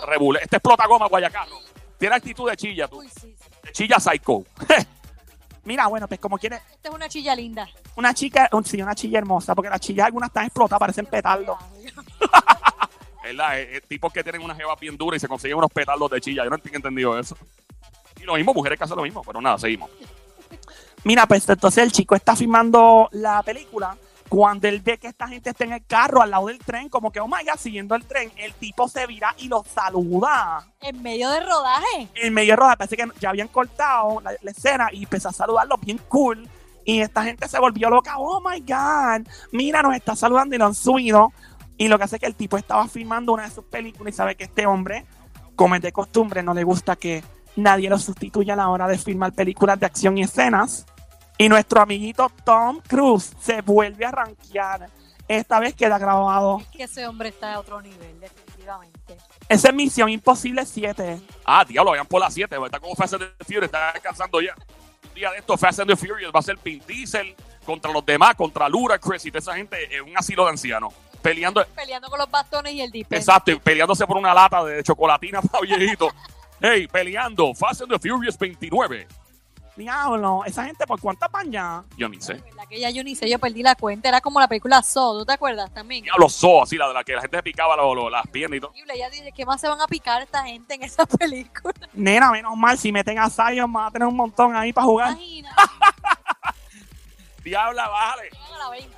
Rebule. 0.06 0.38
Este 0.42 0.56
explota 0.56 0.86
goma, 0.86 1.08
Guayacarro. 1.08 1.58
Tiene 1.98 2.14
actitud 2.14 2.48
de 2.48 2.56
chilla, 2.56 2.86
tú. 2.86 3.00
Uy, 3.00 3.08
sí, 3.08 3.34
sí. 3.36 3.50
De 3.64 3.72
chilla 3.72 3.98
psycho. 3.98 4.44
Mira, 5.64 5.86
bueno, 5.88 6.06
pues 6.08 6.18
como 6.20 6.38
quiere 6.38 6.56
Esta 6.56 6.88
es 6.88 6.94
una 6.94 7.08
chilla 7.08 7.34
linda. 7.34 7.68
una 7.96 8.14
chica, 8.14 8.48
un- 8.52 8.64
sí, 8.64 8.80
una 8.80 8.94
chilla 8.94 9.18
hermosa, 9.18 9.54
porque 9.54 9.68
las 9.68 9.80
chillas 9.80 10.06
algunas 10.06 10.28
están 10.28 10.44
explotadas, 10.46 10.80
parecen 10.80 11.04
petardos. 11.06 11.58
¿Verdad? 13.28 13.60
Eh, 13.60 13.76
eh, 13.76 13.80
tipos 13.86 14.12
que 14.12 14.22
tienen 14.22 14.42
una 14.42 14.54
jeva 14.54 14.74
bien 14.76 14.96
dura 14.96 15.16
y 15.16 15.20
se 15.20 15.28
consiguen 15.28 15.58
unos 15.58 15.70
petardos 15.70 16.10
de 16.10 16.20
chilla. 16.20 16.44
Yo 16.44 16.50
no 16.50 16.56
he 16.56 16.76
entendido 16.76 17.18
eso. 17.18 17.36
Y 18.20 18.24
lo 18.24 18.34
mismo, 18.34 18.54
mujeres 18.54 18.78
que 18.78 18.84
hacen 18.84 18.96
lo 18.96 19.02
mismo. 19.02 19.22
Pero 19.22 19.40
nada, 19.40 19.58
seguimos. 19.58 19.90
Mira, 21.04 21.26
pues 21.26 21.48
entonces 21.48 21.84
el 21.84 21.92
chico 21.92 22.14
está 22.14 22.34
filmando 22.34 23.08
la 23.12 23.42
película. 23.42 23.96
Cuando 24.28 24.68
él 24.68 24.80
ve 24.80 24.98
que 24.98 25.08
esta 25.08 25.28
gente 25.28 25.50
está 25.50 25.64
en 25.64 25.72
el 25.72 25.84
carro 25.86 26.20
al 26.20 26.30
lado 26.30 26.48
del 26.48 26.58
tren, 26.58 26.88
como 26.88 27.10
que, 27.10 27.20
oh 27.20 27.28
my 27.28 27.44
god, 27.44 27.58
siguiendo 27.58 27.94
el 27.94 28.04
tren, 28.04 28.30
el 28.36 28.52
tipo 28.54 28.88
se 28.88 29.06
vira 29.06 29.34
y 29.38 29.48
lo 29.48 29.64
saluda. 29.64 30.66
En 30.80 31.02
medio 31.02 31.30
del 31.30 31.46
rodaje. 31.46 32.08
En 32.14 32.34
medio 32.34 32.52
de 32.52 32.56
rodaje, 32.56 32.76
parece 32.76 32.96
que 32.96 33.08
ya 33.20 33.30
habían 33.30 33.48
cortado 33.48 34.20
la, 34.20 34.32
la 34.42 34.50
escena 34.50 34.88
y 34.92 35.04
empezó 35.04 35.30
a 35.30 35.32
saludarlo 35.32 35.78
bien 35.78 35.98
cool. 36.08 36.48
Y 36.84 37.02
esta 37.02 37.22
gente 37.22 37.46
se 37.48 37.58
volvió 37.58 37.90
loca. 37.90 38.18
Oh 38.18 38.40
my 38.40 38.60
God. 38.60 39.26
Mira, 39.52 39.82
nos 39.82 39.94
está 39.94 40.16
saludando 40.16 40.54
y 40.54 40.58
lo 40.58 40.64
han 40.66 40.74
subido. 40.74 41.32
Y 41.78 41.86
lo 41.86 41.96
que 41.96 42.04
hace 42.04 42.16
es 42.16 42.20
que 42.20 42.26
el 42.26 42.34
tipo 42.34 42.58
estaba 42.58 42.86
filmando 42.88 43.32
una 43.32 43.44
de 43.44 43.50
sus 43.50 43.64
películas 43.64 44.12
y 44.12 44.16
sabe 44.16 44.34
que 44.34 44.44
este 44.44 44.66
hombre, 44.66 45.06
como 45.54 45.76
es 45.76 45.80
de 45.80 45.92
costumbre, 45.92 46.42
no 46.42 46.52
le 46.52 46.64
gusta 46.64 46.96
que 46.96 47.22
nadie 47.54 47.88
lo 47.88 47.98
sustituya 47.98 48.54
a 48.54 48.56
la 48.56 48.68
hora 48.68 48.88
de 48.88 48.98
filmar 48.98 49.32
películas 49.32 49.78
de 49.78 49.86
acción 49.86 50.18
y 50.18 50.22
escenas. 50.22 50.86
Y 51.38 51.48
nuestro 51.48 51.80
amiguito 51.80 52.30
Tom 52.44 52.80
Cruise 52.86 53.32
se 53.40 53.62
vuelve 53.62 54.04
a 54.04 54.10
rankear. 54.10 54.90
Esta 55.28 55.60
vez 55.60 55.74
queda 55.74 55.98
grabado. 55.98 56.58
Es 56.58 56.66
que 56.66 56.82
ese 56.82 57.06
hombre 57.06 57.28
está 57.28 57.54
a 57.54 57.60
otro 57.60 57.80
nivel, 57.80 58.18
definitivamente. 58.18 59.16
Esa 59.48 59.68
es 59.68 59.74
Misión 59.74 60.08
Imposible 60.08 60.66
7. 60.66 61.20
Ah, 61.44 61.64
diablo, 61.64 61.92
vayan 61.92 62.06
por 62.06 62.20
las 62.20 62.34
7. 62.34 62.56
Está 62.64 62.80
como 62.80 62.96
Fast 62.96 63.14
and 63.14 63.24
the 63.38 63.44
Furious, 63.44 63.66
está 63.66 63.92
descansando 63.92 64.40
ya. 64.40 64.54
Un 65.06 65.14
día 65.14 65.30
de 65.30 65.38
esto, 65.38 65.56
Fast 65.56 65.78
and 65.78 65.90
the 65.90 65.96
Furious 65.96 66.32
va 66.34 66.40
a 66.40 66.42
ser 66.42 66.58
Vin 66.64 66.82
Diesel 66.88 67.36
contra 67.64 67.92
los 67.92 68.04
demás, 68.04 68.34
contra 68.34 68.68
Ludacris 68.68 69.26
y 69.26 69.30
toda 69.30 69.38
esa 69.38 69.54
gente 69.54 69.96
en 69.96 70.04
un 70.04 70.18
asilo 70.18 70.44
de 70.44 70.50
ancianos. 70.50 70.92
Peleando, 71.22 71.64
Peleando 71.74 72.08
con 72.08 72.18
los 72.18 72.30
bastones 72.30 72.72
y 72.72 72.80
el 72.80 72.90
dispenser. 72.90 73.18
exacto, 73.20 73.50
y 73.50 73.56
peleándose 73.58 74.06
por 74.06 74.16
una 74.16 74.32
lata 74.34 74.64
de 74.64 74.82
chocolatina 74.82 75.40
para 75.52 75.62
viejito. 75.62 76.08
Hey, 76.60 76.88
peleando, 76.88 77.54
Fast 77.54 77.82
and 77.82 77.90
the 77.92 77.98
Furious 77.98 78.36
29. 78.38 79.06
Diablo, 79.76 80.42
esa 80.44 80.64
gente 80.64 80.84
por 80.88 81.00
cuántas 81.00 81.30
van 81.30 81.52
ya. 81.52 81.84
Yo 81.96 82.08
ni 82.08 82.20
sé. 82.20 82.34
¿Verdad 82.34 82.64
que 82.68 82.80
ya 82.80 82.90
yo 82.90 83.04
ni 83.04 83.14
sé, 83.14 83.30
yo 83.30 83.38
perdí 83.38 83.62
la 83.62 83.76
cuenta. 83.76 84.08
Era 84.08 84.20
como 84.20 84.40
la 84.40 84.48
película 84.48 84.82
Saw, 84.82 85.20
¿tú 85.20 85.24
te 85.24 85.32
acuerdas 85.34 85.72
también? 85.72 86.02
Diablo, 86.02 86.28
so, 86.28 86.64
así, 86.64 86.76
la 86.76 86.88
de 86.88 86.94
la 86.94 87.04
que 87.04 87.12
la 87.14 87.20
gente 87.20 87.36
se 87.36 87.42
picaba 87.44 87.76
lo- 87.76 87.94
lo- 87.94 88.10
las 88.10 88.26
piernas 88.26 88.56
y 88.56 88.60
todo. 88.60 88.72
Ella 88.92 89.08
dice, 89.08 89.30
¿qué 89.30 89.46
más 89.46 89.60
se 89.60 89.68
van 89.68 89.80
a 89.80 89.86
picar 89.86 90.20
esta 90.20 90.42
gente 90.44 90.74
en 90.74 90.82
esa 90.82 91.06
película? 91.18 91.74
Nena, 91.92 92.32
menos 92.32 92.56
mal, 92.56 92.76
si 92.76 92.90
meten 92.90 93.20
a 93.20 93.30
Zion, 93.30 93.72
van 93.72 93.86
a 93.86 93.90
tener 93.92 94.08
un 94.08 94.16
montón 94.16 94.56
ahí 94.56 94.72
para 94.72 94.84
jugar. 94.84 95.10
Imagina, 95.12 95.54
Diabla, 97.44 97.88
bájale. 97.88 98.30
llegan 98.30 98.52
a 98.54 98.58
la 98.58 98.70
20. 98.70 98.96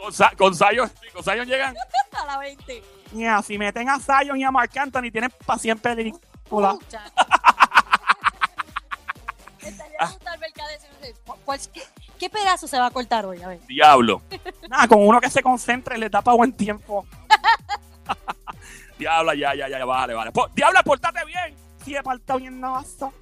Con, 0.00 0.12
Sa- 0.12 0.32
con 0.36 0.54
Zion, 0.54 0.90
con 1.12 1.22
Zion 1.22 1.46
llegan. 1.46 1.74
A 2.12 2.24
la 2.26 2.38
20. 2.38 2.82
Yeah, 3.12 3.42
si 3.42 3.56
meten 3.58 3.88
a 3.88 3.98
Zion 3.98 4.36
y 4.38 4.44
a 4.44 4.50
Mark 4.50 4.70
Anthony, 4.78 5.10
tienen 5.10 5.32
para 5.46 5.58
100 5.58 5.78
películas. 5.78 6.74
Muchacho. 6.74 6.98
Estaría 9.60 9.98
brutal 10.06 10.38
ver 10.38 10.52
cada 10.52 10.72
escena. 10.74 10.94
¿Cuál- 11.44 11.60
¿Qué, 11.72 11.82
qué 12.18 12.30
pedazo 12.30 12.66
se 12.68 12.78
va 12.78 12.86
a 12.86 12.90
cortar 12.90 13.24
hoy? 13.26 13.42
A 13.42 13.48
ver. 13.48 13.60
Diablo. 13.66 14.22
Nada, 14.68 14.86
con 14.88 15.06
uno 15.06 15.20
que 15.20 15.30
se 15.30 15.42
concentre 15.42 15.98
le 15.98 16.08
da 16.08 16.22
para 16.22 16.36
buen 16.36 16.52
tiempo. 16.52 17.06
Diabla, 18.98 19.34
ya, 19.34 19.54
ya, 19.54 19.68
ya, 19.68 19.78
ya, 19.78 19.84
vale. 19.84 20.14
Po- 20.32 20.48
Diabla, 20.54 20.82
portate 20.82 21.24
bien. 21.24 21.54
Si 21.84 21.94
he 21.96 22.02
faltado 22.02 22.38
bien 22.38 22.60
navazo. 22.60 23.12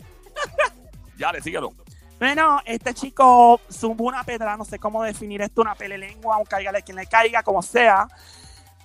Ya, 1.16 1.30
le 1.32 1.40
síguelo. 1.40 1.72
Bueno, 2.18 2.60
este 2.64 2.94
chico 2.94 3.60
zumbó 3.70 4.04
una 4.04 4.24
pedra, 4.24 4.56
no 4.56 4.64
sé 4.64 4.78
cómo 4.78 5.02
definir 5.04 5.40
esto, 5.42 5.60
una 5.62 5.74
pelelengua, 5.74 6.36
un 6.38 6.44
cáigale 6.44 6.82
quien 6.82 6.96
le 6.96 7.06
caiga, 7.06 7.42
como 7.42 7.62
sea. 7.62 8.08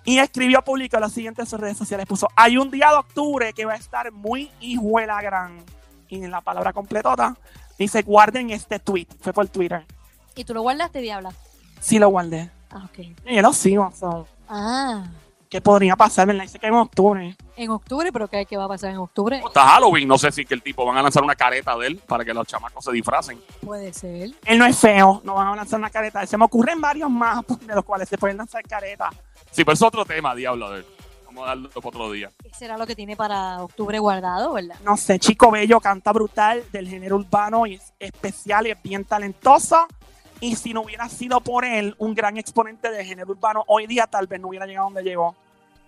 Y 0.06 0.20
escribió 0.20 0.62
público 0.62 1.00
lo 1.00 1.10
siguiente 1.10 1.42
en 1.42 1.48
sus 1.48 1.60
redes 1.60 1.78
sociales. 1.78 2.06
Puso, 2.06 2.28
hay 2.36 2.58
un 2.58 2.70
día 2.70 2.90
de 2.90 2.96
octubre 2.98 3.54
que 3.54 3.66
va 3.66 3.74
a 3.74 3.78
estar 3.78 4.12
muy 4.12 4.52
hijuela 4.60 5.22
gran. 5.22 5.64
Y 6.10 6.24
en 6.24 6.30
la 6.30 6.42
palabra 6.42 6.74
completota 6.74 7.36
dice, 7.80 8.02
guarden 8.04 8.52
este 8.52 8.80
tweet. 8.80 9.08
Fue 9.22 9.34
por 9.34 9.48
Twitter. 9.48 9.86
¿Y 10.36 10.44
tú 10.44 10.54
lo 10.54 10.62
guardaste, 10.62 11.00
Diabla? 11.00 11.32
Sí 11.80 12.00
lo 12.00 12.10
guardé. 12.10 12.52
Ah, 12.70 12.86
ok. 12.86 13.00
Y 13.26 13.36
yo 13.36 13.42
lo 13.42 13.54
sigo. 13.54 13.92
so, 13.98 14.28
Ah, 14.50 15.06
¿Qué 15.54 15.62
podría 15.62 15.96
pasar? 15.96 16.26
¿verdad? 16.26 16.42
Dice 16.46 16.58
que 16.58 16.66
en 16.66 16.74
octubre. 16.74 17.36
en 17.56 17.70
octubre, 17.70 18.12
pero 18.12 18.28
¿qué, 18.28 18.44
qué 18.48 18.58
va 18.58 18.64
a 18.64 18.68
pasar 18.68 18.90
en 18.90 18.98
octubre? 18.98 19.40
Está 19.46 19.68
Halloween, 19.68 20.08
no 20.08 20.18
sé 20.18 20.32
si 20.32 20.46
que 20.46 20.56
el 20.56 20.64
tipo 20.64 20.84
van 20.84 20.98
a 20.98 21.04
lanzar 21.04 21.22
una 21.22 21.36
careta 21.36 21.78
de 21.78 21.86
él 21.86 21.98
para 22.08 22.26
que 22.26 22.34
los 22.34 22.48
chamacos 22.48 22.84
se 22.84 22.92
disfracen. 22.92 23.40
Puede 23.64 23.94
ser. 23.94 24.32
Él 24.46 24.58
no 24.58 24.66
es 24.66 24.76
feo, 24.76 25.22
no 25.24 25.36
van 25.36 25.50
a 25.50 25.56
lanzar 25.56 25.78
una 25.80 25.92
careta. 25.92 26.26
Se 26.26 26.38
me 26.38 26.46
ocurren 26.46 26.82
varios 26.82 27.12
más 27.12 27.44
de 27.68 27.76
los 27.76 27.86
cuales 27.86 28.10
se 28.10 28.18
pueden 28.18 28.38
lanzar 28.38 28.64
caretas. 28.64 29.14
Sí, 29.52 29.64
pero 29.64 29.74
es 29.74 29.82
otro 29.84 30.04
tema, 30.06 30.34
diablo. 30.34 30.72
de- 30.72 30.86
Vamos 31.28 31.44
a 31.46 31.48
darlo 31.50 31.70
para 31.70 31.88
otro 31.88 32.12
día. 32.12 32.32
¿Qué 32.44 32.50
será 32.54 32.76
lo 32.78 32.88
que 32.88 32.96
tiene 32.96 33.16
para 33.16 33.62
octubre 33.64 34.00
guardado, 34.00 34.54
verdad? 34.54 34.76
no 34.84 34.98
sé, 34.98 35.20
Chico 35.20 35.52
Bello 35.52 35.80
canta 35.80 36.12
brutal 36.14 36.64
del 36.72 36.88
género 36.88 37.16
urbano 37.18 37.68
y 37.68 37.76
es 37.76 37.94
especial 38.00 38.66
y 38.66 38.72
es 38.72 38.82
bien 38.84 39.04
talentoso. 39.06 39.86
Y 40.44 40.58
si 40.58 40.74
no 40.74 40.82
hubiera 40.82 41.08
sido 41.08 41.40
por 41.40 41.64
él 41.64 41.96
un 42.00 42.14
gran 42.14 42.36
exponente 42.36 42.92
del 42.92 43.06
género 43.06 43.32
urbano, 43.32 43.64
hoy 43.66 43.88
día 43.88 44.08
tal 44.08 44.28
vez 44.28 44.42
no 44.42 44.50
hubiera 44.50 44.66
llegado 44.66 44.88
donde 44.88 45.02
llegó. 45.02 45.34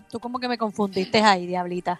Tú 0.09 0.17
como 0.21 0.39
que 0.39 0.47
me 0.47 0.57
confundiste 0.57 1.21
ahí, 1.21 1.45
Diablita. 1.45 1.99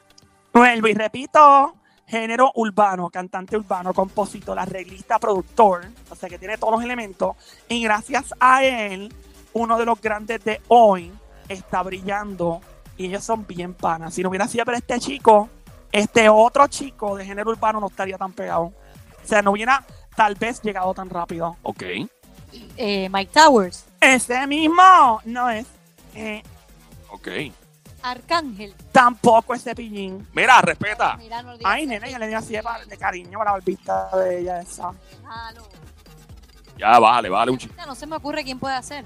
Vuelvo 0.54 0.88
y 0.88 0.94
repito, 0.94 1.76
género 2.08 2.54
urbano, 2.56 3.10
cantante 3.10 3.58
urbano, 3.58 3.94
compositor, 3.94 4.58
arreglista, 4.58 5.20
productor, 5.20 5.88
o 6.10 6.15
sea 6.15 6.30
que 6.30 6.39
tiene 6.39 6.58
todos 6.58 6.76
los 6.76 6.84
elementos. 6.86 7.36
Y 7.68 7.84
gracias 7.84 8.34
a 8.39 8.63
él, 8.63 9.13
uno 9.52 9.78
de 9.78 9.86
los 9.86 10.00
grandes 10.00 10.41
de 10.46 10.62
hoy 10.70 11.12
está 11.50 11.84
brillando 11.84 12.62
y 12.96 13.08
ellos 13.08 13.26
son 13.26 13.46
bien 13.46 13.74
panas. 13.74 14.13
Si 14.13 14.24
no 14.24 14.30
hubiera 14.30 14.48
sido 14.48 14.63
por 14.63 14.76
este 14.76 14.98
chico, 15.02 15.50
este 15.91 16.30
otro 16.30 16.68
chico 16.68 17.18
de 17.18 17.26
género 17.26 17.52
urbano 17.52 17.82
no 17.82 17.88
estaría 17.88 18.18
tan 18.18 18.32
pegado. 18.32 18.72
O 19.22 19.28
sea, 19.28 19.41
no 19.41 19.52
hubiera 19.52 19.86
tal 20.15 20.36
vez 20.36 20.62
llegado 20.62 20.94
tan 20.94 21.10
rápido. 21.10 21.58
Ok. 21.63 21.84
Eh, 22.78 23.08
Mike 23.10 23.32
Towers, 23.34 23.86
Ese 24.00 24.46
mismo 24.48 25.22
no 25.26 25.50
es 25.50 25.66
eh, 26.14 26.44
Ok. 27.10 27.28
Arcángel. 28.04 28.76
tampoco 28.92 29.54
ese 29.56 29.74
pillín. 29.74 30.28
Mira, 30.34 30.62
respeta. 30.62 31.16
Mira, 31.18 31.42
no 31.42 31.58
digas 31.58 31.72
Ay, 31.74 31.88
nena, 31.88 32.08
yo 32.08 32.20
le 32.20 32.28
di 32.28 32.34
así 32.36 32.54
de, 32.54 32.64
de 32.88 32.98
cariño 32.98 33.38
para 33.40 33.52
la 33.52 33.58
barbita 33.58 34.10
de 34.18 34.40
ella 34.42 34.60
esa. 34.62 34.92
Déjalo. 35.22 35.68
Ya, 36.78 37.00
bájale, 37.00 37.30
bájale 37.30 37.52
un 37.52 37.58
chico. 37.58 37.74
Ya 37.78 37.86
No 37.86 37.96
se 37.96 38.06
me 38.06 38.16
ocurre 38.18 38.44
quién 38.44 38.60
puede 38.60 38.76
hacer. 38.76 39.06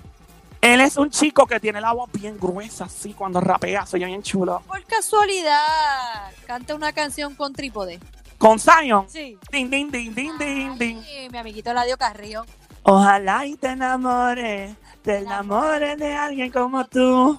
Él 0.59 0.81
es 0.81 0.97
un 0.97 1.09
chico 1.09 1.45
que 1.45 1.59
tiene 1.61 1.79
la 1.79 1.93
voz 1.93 2.11
bien 2.11 2.37
gruesa, 2.37 2.85
así, 2.85 3.13
cuando 3.13 3.39
rapea, 3.39 3.85
soy 3.85 4.03
bien 4.03 4.21
chulo. 4.21 4.61
Por 4.67 4.83
casualidad, 4.83 6.31
canta 6.45 6.75
una 6.75 6.91
canción 6.91 7.35
con 7.35 7.53
trípode. 7.53 7.99
Con 8.37 8.59
Zion. 8.59 9.09
Sí. 9.09 9.37
Ding, 9.51 9.69
ding, 9.69 9.89
ding, 9.91 10.13
ding, 10.13 10.37
ding, 10.37 10.77
ding. 10.77 11.01
Mi 11.31 11.37
amiguito 11.37 11.71
Ladio 11.73 11.97
Carrillo. 11.97 12.43
Ojalá 12.91 13.45
y 13.45 13.55
te 13.55 13.67
enamores, 13.67 14.75
te 15.03 15.19
enamores 15.19 15.95
de 15.99 16.11
alguien 16.15 16.51
como 16.51 16.87
tú, 16.87 17.37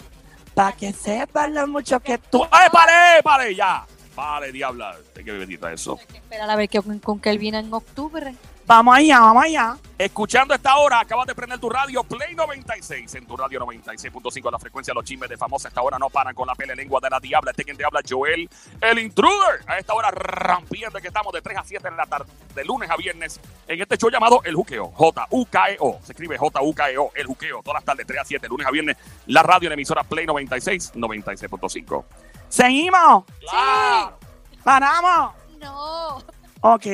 pa' 0.54 0.70
que 0.70 0.92
sepas 0.92 1.50
lo 1.50 1.66
mucho 1.66 1.98
que 1.98 2.18
tú... 2.18 2.46
¡Ay, 2.52 2.68
pare, 2.70 3.20
pare! 3.24 3.54
Ya. 3.56 3.84
Pare, 4.14 4.52
diabla. 4.52 4.94
Hay 5.16 5.24
que 5.24 5.32
bebecita 5.32 5.72
eso. 5.72 5.98
Hay 5.98 6.06
que 6.06 6.18
esperar 6.18 6.50
a 6.50 6.54
ver 6.54 6.68
qué, 6.68 6.80
con 7.02 7.18
qué 7.18 7.30
él 7.30 7.38
viene 7.38 7.58
en 7.58 7.74
octubre. 7.74 8.32
Vamos 8.66 8.96
allá, 8.96 9.18
vamos 9.20 9.44
allá. 9.44 9.77
Escuchando 9.99 10.55
esta 10.55 10.77
hora, 10.77 11.01
acabas 11.01 11.27
de 11.27 11.35
prender 11.35 11.59
tu 11.59 11.68
radio 11.68 12.03
Play 12.05 12.35
96 12.35 13.14
en 13.16 13.27
tu 13.27 13.37
radio 13.37 13.61
96.5 13.61 14.51
la 14.51 14.59
frecuencia. 14.59 14.94
Los 14.94 15.05
chismes 15.05 15.29
de 15.29 15.37
famosa. 15.37 15.68
A 15.68 15.70
esta 15.70 15.83
hora 15.83 15.99
no 15.99 16.09
paran 16.09 16.35
con 16.35 16.46
la 16.46 16.55
pele 16.55 16.75
lengua 16.75 17.01
de 17.03 17.11
la 17.11 17.20
diabla. 17.20 17.51
Este 17.51 17.64
quien 17.64 17.77
te 17.77 17.85
habla, 17.85 18.01
Joel, 18.09 18.49
el 18.81 18.99
intruder. 18.99 19.61
A 19.66 19.79
esta 19.79 19.92
hora 19.92 20.11
rampiente 20.11 21.01
que 21.03 21.09
estamos 21.09 21.33
de 21.33 21.42
3 21.42 21.59
a 21.59 21.64
7 21.64 21.88
en 21.88 21.96
la 21.96 22.07
tarde, 22.07 22.33
de 22.55 22.64
lunes 22.64 22.88
a 22.88 22.96
viernes, 22.96 23.40
en 23.66 23.83
este 23.83 23.96
show 23.99 24.09
llamado 24.09 24.40
El 24.44 24.55
Juqueo. 24.55 24.90
J-U-K-E-O. 24.94 26.01
Se 26.05 26.12
escribe 26.12 26.38
J-U-K-E-O. 26.38 27.11
El 27.14 27.27
Juqueo. 27.27 27.61
Todas 27.62 27.75
las 27.81 27.85
tardes, 27.85 28.07
3 28.07 28.20
a 28.20 28.25
7, 28.25 28.49
lunes 28.49 28.66
a 28.66 28.70
viernes. 28.70 28.96
La 29.27 29.42
radio 29.42 29.66
en 29.66 29.73
emisora 29.75 30.03
Play 30.05 30.25
96, 30.27 30.94
96.5. 30.94 32.05
Seguimos, 32.49 33.25
¡Claro! 33.40 34.18
paramos. 34.64 35.35
No. 35.61 36.18
Ok. 36.62 36.87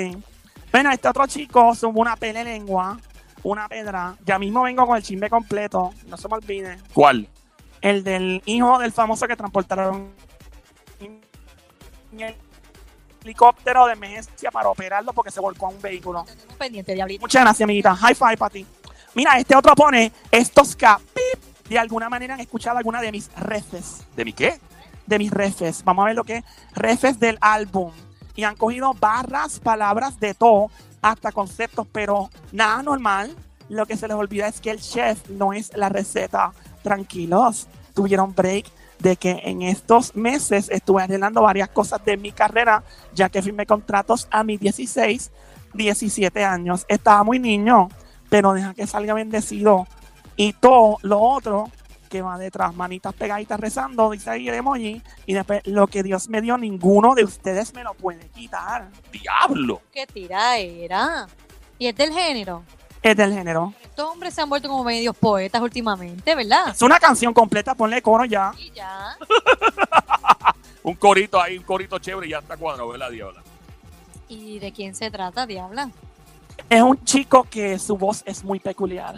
Bueno, 0.77 0.91
este 0.91 1.09
otro 1.09 1.27
chico 1.27 1.75
sumó 1.75 2.03
una 2.03 2.17
pele 2.17 2.45
lengua, 2.45 2.99
una 3.43 3.67
pedra. 3.67 4.15
Ya 4.27 4.39
mismo 4.39 4.61
vengo 4.61 4.87
con 4.87 4.95
el 4.99 5.03
chisme 5.03 5.31
completo, 5.31 5.95
no 6.07 6.19
se 6.19 6.29
me 6.29 6.35
olvide. 6.35 6.77
¿Cuál? 6.93 7.31
El 7.81 8.05
del 8.05 8.43
hijo 8.45 8.79
del 8.79 8.93
famoso 8.93 9.27
que 9.27 9.37
transportaron 9.37 10.13
en 11.01 12.21
el 12.21 12.35
helicóptero 13.25 13.87
de 13.87 13.95
emergencia 13.95 14.51
para 14.51 14.69
operarlo 14.69 15.15
porque 15.15 15.31
se 15.31 15.41
volcó 15.41 15.65
a 15.65 15.71
un 15.71 15.81
vehículo. 15.81 16.25
Tenemos 16.25 16.57
pendiente, 16.57 16.93
Diablito. 16.93 17.23
Muchas 17.23 17.41
gracias, 17.41 17.65
amiguita. 17.65 17.97
High 17.97 18.15
five 18.15 18.37
para 18.37 18.51
ti. 18.51 18.67
Mira, 19.15 19.39
este 19.39 19.57
otro 19.57 19.75
pone 19.75 20.13
estos 20.31 20.77
pip. 20.77 21.71
De 21.71 21.79
alguna 21.79 22.11
manera 22.11 22.35
han 22.35 22.41
escuchado 22.41 22.77
alguna 22.77 23.01
de 23.01 23.13
mis 23.13 23.33
refes. 23.33 24.07
¿De 24.15 24.27
mi 24.27 24.35
qué? 24.35 24.61
De 25.07 25.19
mis 25.19 25.31
refes. 25.31 25.83
Vamos 25.85 26.03
a 26.03 26.07
ver 26.09 26.17
lo 26.17 26.25
que 26.25 26.37
es 26.37 26.45
refes 26.75 27.19
del 27.19 27.39
álbum. 27.41 27.93
Y 28.37 28.45
han 28.45 28.57
cogido 28.57 28.93
barras, 28.95 29.59
palabras 29.59 30.21
de 30.21 30.35
todo, 30.35 30.71
hasta 31.03 31.33
conceptos, 31.33 31.87
pero 31.91 32.31
nada 32.53 32.83
normal. 32.83 33.35
Lo 33.69 33.87
que 33.87 33.97
se 33.97 34.07
les 34.07 34.17
olvida 34.17 34.47
es 34.47 34.61
que 34.61 34.71
el 34.71 34.81
chef 34.81 35.29
no 35.31 35.53
es 35.53 35.77
la 35.77 35.89
receta. 35.89 36.53
Tranquilos. 36.83 37.67
Tuvieron 37.95 38.35
break 38.35 38.67
de 38.99 39.17
que 39.17 39.41
en 39.45 39.63
estos 39.63 40.15
meses 40.15 40.69
estuve 40.71 41.03
arreglando 41.03 41.43
varias 41.43 41.69
cosas 41.69 42.05
de 42.05 42.17
mi 42.17 42.33
carrera, 42.33 42.83
ya 43.15 43.29
que 43.29 43.43
firmé 43.43 43.67
contratos 43.67 44.29
a 44.31 44.45
mis 44.45 44.61
16, 44.61 45.31
17 45.75 46.45
años. 46.45 46.85
Estaba 46.89 47.25
muy 47.25 47.39
niño, 47.39 47.89
pero 48.29 48.53
deja 48.53 48.75
que 48.75 48.87
salga 48.87 49.15
bendecido. 49.15 49.87
Y 50.37 50.53
todo 50.53 50.99
lo 51.03 51.21
otro 51.21 51.71
que 52.07 52.23
va 52.23 52.39
detrás, 52.39 52.75
manitas 52.75 53.15
pegaditas 53.15 53.59
rezando, 53.59 54.11
dice 54.11 54.31
ahí 54.31 54.49
el 54.49 54.55
emoji. 54.55 55.03
Y 55.27 55.35
después, 55.35 55.63
lo 55.67 55.87
que 55.87 56.03
Dios 56.03 56.29
me 56.29 56.41
dio, 56.41 56.57
ninguno 56.57 57.15
de 57.15 57.25
ustedes 57.25 57.75
me 57.75 57.83
lo 57.83 57.95
puede 57.95 58.29
quitar. 58.29 58.89
¡Diablo! 59.13 59.83
¿Qué 59.93 60.07
tira 60.07 60.59
era? 60.59 61.27
¿Y 61.79 61.87
es 61.89 61.97
del 61.97 62.13
género? 62.13 62.63
Es 63.03 63.17
del 63.17 63.33
género. 63.33 63.73
estos 63.83 64.11
hombres 64.11 64.35
se 64.35 64.43
han 64.43 64.49
vuelto 64.49 64.69
como 64.69 64.83
medios 64.83 65.17
poetas 65.17 65.61
últimamente, 65.63 66.35
¿verdad? 66.35 66.71
Es 66.71 66.83
una 66.83 66.99
canción 66.99 67.33
completa, 67.33 67.75
ponle 67.75 68.03
coro 68.03 68.25
ya. 68.25 68.53
Y 68.59 68.71
ya. 68.73 69.17
Un 70.83 70.95
corito 70.95 71.41
ahí, 71.41 71.59
un 71.59 71.65
corito 71.65 71.99
chévere 71.99 72.29
y 72.29 72.31
ya 72.31 72.39
está 72.39 72.57
cuadrado, 72.57 72.89
¿verdad, 72.91 73.11
Diabla? 73.11 73.43
¿Y 74.29 74.61
de 74.61 74.71
quién 74.71 74.95
se 74.95 75.11
trata, 75.11 75.45
Diabla? 75.45 75.91
Es 76.71 76.81
un 76.81 77.05
chico 77.05 77.43
que 77.51 77.77
su 77.81 77.97
voz 77.97 78.23
es 78.25 78.45
muy 78.45 78.61
peculiar. 78.61 79.17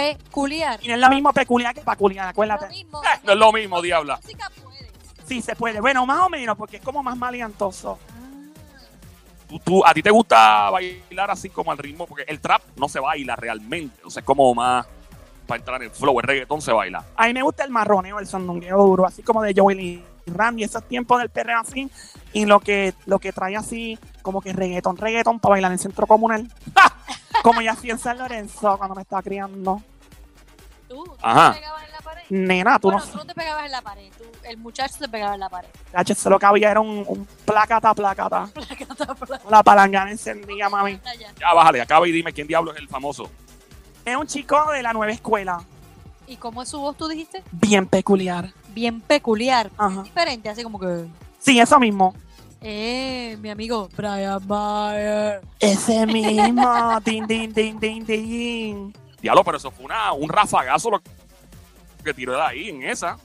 Peculiar. 0.00 0.78
Y 0.82 0.88
no 0.88 0.94
es 0.94 1.00
lo 1.00 1.08
mismo 1.08 1.32
peculiar 1.32 1.74
que 1.74 1.80
peculiar, 1.82 2.26
Lo 2.26 2.30
acuérdate. 2.30 2.68
mismo. 2.68 3.02
Eh, 3.02 3.20
no 3.24 3.32
es 3.32 3.38
lo 3.38 3.52
mismo, 3.52 3.80
Diabla. 3.82 4.16
Música 4.16 4.50
puede. 4.62 4.90
Sí, 5.26 5.42
se 5.42 5.54
puede. 5.56 5.80
Bueno, 5.80 6.04
más 6.06 6.20
o 6.22 6.28
menos, 6.28 6.56
porque 6.56 6.76
es 6.78 6.82
como 6.82 7.02
más 7.02 7.16
maleantoso. 7.16 7.98
Tú, 9.48 9.58
tú- 9.58 9.82
¿A 9.84 9.92
ti 9.92 10.02
te 10.02 10.10
gusta 10.10 10.70
bailar 10.70 11.30
así 11.30 11.50
como 11.50 11.72
al 11.72 11.78
ritmo? 11.78 12.06
Porque 12.06 12.24
el 12.28 12.40
trap 12.40 12.62
no 12.76 12.88
se 12.88 13.00
baila 13.00 13.34
realmente. 13.36 14.00
O 14.04 14.10
sea, 14.10 14.20
es 14.20 14.26
como 14.26 14.54
más 14.54 14.86
para 15.46 15.58
entrar 15.58 15.82
en 15.82 15.90
flow. 15.90 16.20
El 16.20 16.26
reggaetón 16.26 16.62
se 16.62 16.72
baila. 16.72 17.04
A 17.16 17.26
mí 17.26 17.34
me 17.34 17.42
gusta 17.42 17.64
el 17.64 17.70
marroneo, 17.70 18.20
el 18.20 18.26
sandungueo 18.28 18.76
duro, 18.84 19.06
así 19.06 19.22
como 19.22 19.42
de 19.42 19.52
Joel 19.56 19.80
y 19.80 20.04
Randy, 20.26 20.62
esos 20.62 20.86
tiempos 20.86 21.18
del 21.18 21.30
perreo 21.30 21.58
así, 21.58 21.90
y 22.32 22.44
lo 22.46 22.60
que, 22.60 22.94
lo 23.06 23.18
que 23.18 23.32
trae 23.32 23.56
así, 23.56 23.98
como 24.22 24.40
que 24.40 24.52
reggaetón, 24.52 24.96
reggaetón 24.96 25.38
para 25.40 25.52
bailar 25.52 25.70
en 25.70 25.74
el 25.74 25.78
centro 25.78 26.06
comunal. 26.06 26.48
como 27.42 27.60
ya 27.62 27.72
hacía 27.72 27.92
en 27.92 27.98
San 27.98 28.18
Lorenzo 28.18 28.76
cuando 28.78 28.94
me 28.94 29.02
estaba 29.02 29.22
criando. 29.22 29.82
¿Tú, 30.88 31.04
tú 31.04 31.16
Ajá. 31.22 31.52
te 31.52 31.60
pegabas 31.60 31.84
en 31.84 31.92
la 31.92 31.98
pared? 32.00 32.22
Nena, 32.30 32.78
tú 32.78 32.90
Bueno, 32.90 33.04
no 33.06 33.12
tú 33.12 33.18
no 33.18 33.26
te 33.26 33.34
pegabas 33.34 33.64
en 33.66 33.70
la 33.72 33.82
pared. 33.82 34.10
Tú, 34.18 34.24
el 34.44 34.56
muchacho 34.58 34.94
se 34.98 35.08
pegaba 35.08 35.34
en 35.34 35.40
la 35.40 35.48
pared. 35.48 35.68
sabes, 35.92 36.10
eso 36.10 36.30
lo 36.30 36.38
que 36.38 36.46
había 36.46 36.70
era 36.70 36.80
un, 36.80 37.04
un 37.06 37.26
placata, 37.44 37.94
placata. 37.94 38.48
La 39.48 39.62
palangana 39.62 40.10
encendía, 40.10 40.68
mami. 40.68 41.00
Ya. 41.18 41.32
Ya, 41.38 41.54
bájale, 41.54 41.80
acaba 41.80 42.06
y 42.08 42.12
dime 42.12 42.32
quién 42.32 42.46
diablo 42.46 42.72
es 42.72 42.78
el 42.78 42.88
famoso. 42.88 43.30
Es 44.04 44.16
un 44.16 44.26
chico 44.26 44.70
de 44.72 44.82
la 44.82 44.92
nueva 44.92 45.12
escuela, 45.12 45.62
¿Y 46.26 46.36
cómo 46.36 46.62
es 46.62 46.68
su 46.68 46.78
voz, 46.78 46.96
tú 46.96 47.08
dijiste? 47.08 47.42
bien 47.50 47.86
peculiar. 47.86 48.52
Bien 48.68 49.00
peculiar. 49.00 49.68
Ajá. 49.76 50.02
Diferente, 50.02 50.48
así 50.48 50.62
como 50.62 50.78
que... 50.78 51.06
Sí, 51.40 51.58
eso 51.58 51.80
mismo. 51.80 52.14
Eh, 52.62 53.36
mi 53.40 53.50
amigo 53.50 53.88
Brian 53.96 54.46
Mayer. 54.46 55.40
Ese 55.58 56.06
mismo. 56.06 57.00
din, 57.04 57.26
din, 57.26 57.52
din, 57.52 57.78
din, 57.80 58.04
din. 58.04 58.94
Diablo, 59.20 59.44
pero 59.44 59.56
eso 59.56 59.70
fue 59.70 59.84
una, 59.86 60.12
un 60.12 60.28
rafagazo 60.28 60.90
lo 60.90 61.02
que 62.04 62.14
tiró 62.14 62.34
de 62.34 62.42
ahí 62.42 62.68
en 62.68 62.82
esa. 62.82 63.16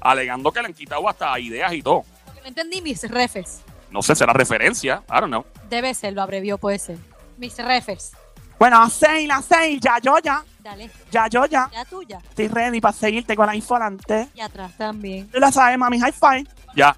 Alegando 0.00 0.52
que 0.52 0.60
le 0.60 0.66
han 0.68 0.74
quitado 0.74 1.08
hasta 1.08 1.38
ideas 1.38 1.72
y 1.72 1.82
todo. 1.82 2.04
Porque 2.24 2.40
no 2.42 2.46
entendí 2.48 2.80
mis 2.82 3.08
refes. 3.10 3.60
No 3.90 4.02
sé, 4.02 4.14
será 4.14 4.32
referencia. 4.32 5.02
I 5.08 5.20
don't 5.20 5.26
know. 5.28 5.44
Debe 5.68 5.94
ser, 5.94 6.12
lo 6.12 6.22
abrevió, 6.22 6.58
puede 6.58 6.78
ser. 6.78 6.98
Mis 7.38 7.56
refes. 7.58 8.12
Bueno, 8.58 8.82
a 8.82 8.88
seis, 8.90 9.28
a 9.30 9.42
seis, 9.42 9.78
ya 9.80 9.98
yo 10.00 10.18
ya. 10.18 10.42
Dale, 10.60 10.90
Ya 11.12 11.28
yo 11.28 11.46
ya. 11.46 11.70
ya 11.72 11.84
tuya. 11.84 12.18
Estoy 12.28 12.48
ready 12.48 12.80
para 12.80 12.92
seguirte 12.96 13.36
con 13.36 13.46
la 13.46 13.54
info 13.54 13.76
adelante. 13.76 14.28
Y 14.34 14.40
atrás 14.40 14.72
también. 14.76 15.28
Tú 15.28 15.38
la 15.38 15.52
sabes, 15.52 15.78
mami, 15.78 16.00
high 16.00 16.12
five. 16.12 16.46
Ya, 16.74 16.96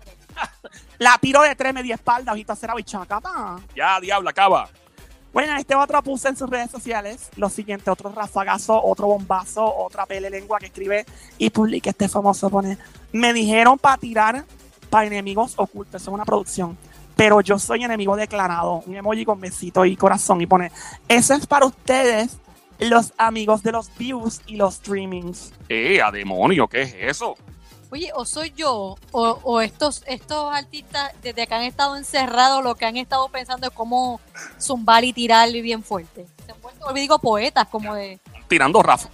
La 0.99 1.17
tiro 1.19 1.43
de 1.43 1.55
tres, 1.55 1.73
media 1.73 1.95
espalda, 1.95 2.33
ojito 2.33 2.55
cerrado 2.57 2.79
y 2.79 2.85
chacata. 2.85 3.57
ya, 3.75 4.01
diablo, 4.01 4.29
acaba. 4.29 4.69
Bueno, 5.33 5.57
este 5.57 5.75
otro 5.75 6.03
puse 6.03 6.29
en 6.29 6.37
sus 6.37 6.49
redes 6.49 6.71
sociales 6.71 7.29
lo 7.37 7.49
siguiente, 7.49 7.91
otro 7.91 8.11
rafagazo, 8.11 8.83
otro 8.83 9.07
bombazo, 9.07 9.65
otra 9.65 10.07
pele 10.07 10.31
lengua 10.31 10.59
que 10.59 10.67
escribe 10.67 11.05
y 11.37 11.51
publica 11.51 11.91
este 11.91 12.09
famoso 12.09 12.51
pone. 12.51 12.79
Me 13.13 13.33
dijeron 13.33 13.79
para 13.79 13.99
tirar 13.99 14.45
para 14.91 15.07
enemigos 15.07 15.55
ocultos, 15.57 16.01
eso 16.01 16.11
es 16.11 16.15
una 16.15 16.25
producción. 16.25 16.77
Pero 17.15 17.41
yo 17.41 17.59
soy 17.59 17.85
enemigo 17.85 18.17
declarado. 18.17 18.83
Un 18.87 18.97
emoji 18.97 19.25
con 19.25 19.41
besito 19.41 19.85
y 19.85 19.97
corazón 19.97 20.41
y 20.41 20.47
pone, 20.47 20.73
eso 21.09 21.35
es 21.35 21.47
para 21.47 21.67
ustedes, 21.67 22.39
los 22.79 23.13
amigos 23.19 23.63
de 23.63 23.73
los 23.73 23.97
views 23.99 24.41
y 24.47 24.57
los 24.57 24.77
streamings. 24.77 25.53
Eh, 25.69 26.01
a 26.01 26.11
demonio, 26.11 26.67
¿qué 26.69 26.83
es 26.83 26.95
eso? 26.99 27.37
Oye, 27.91 28.11
o 28.15 28.25
soy 28.25 28.53
yo, 28.55 28.97
o, 29.13 29.41
o 29.43 29.61
estos, 29.61 30.03
estos 30.07 30.55
artistas, 30.55 31.13
desde 31.23 31.47
que 31.47 31.55
han 31.55 31.63
estado 31.63 31.97
encerrados, 31.97 32.63
lo 32.63 32.75
que 32.75 32.85
han 32.85 32.97
estado 32.97 33.29
pensando 33.29 33.67
es 33.67 33.73
cómo 33.73 34.21
zumbar 34.61 35.05
y 35.05 35.13
tirar 35.13 35.51
bien 35.51 35.83
fuerte. 35.83 36.27
Se 36.45 36.53
han 36.53 36.61
vuelto, 36.61 36.93
digo, 36.93 37.19
poetas, 37.19 37.67
como 37.69 37.95
de... 37.95 38.21
Tirando 38.49 38.83
raf 38.83 39.07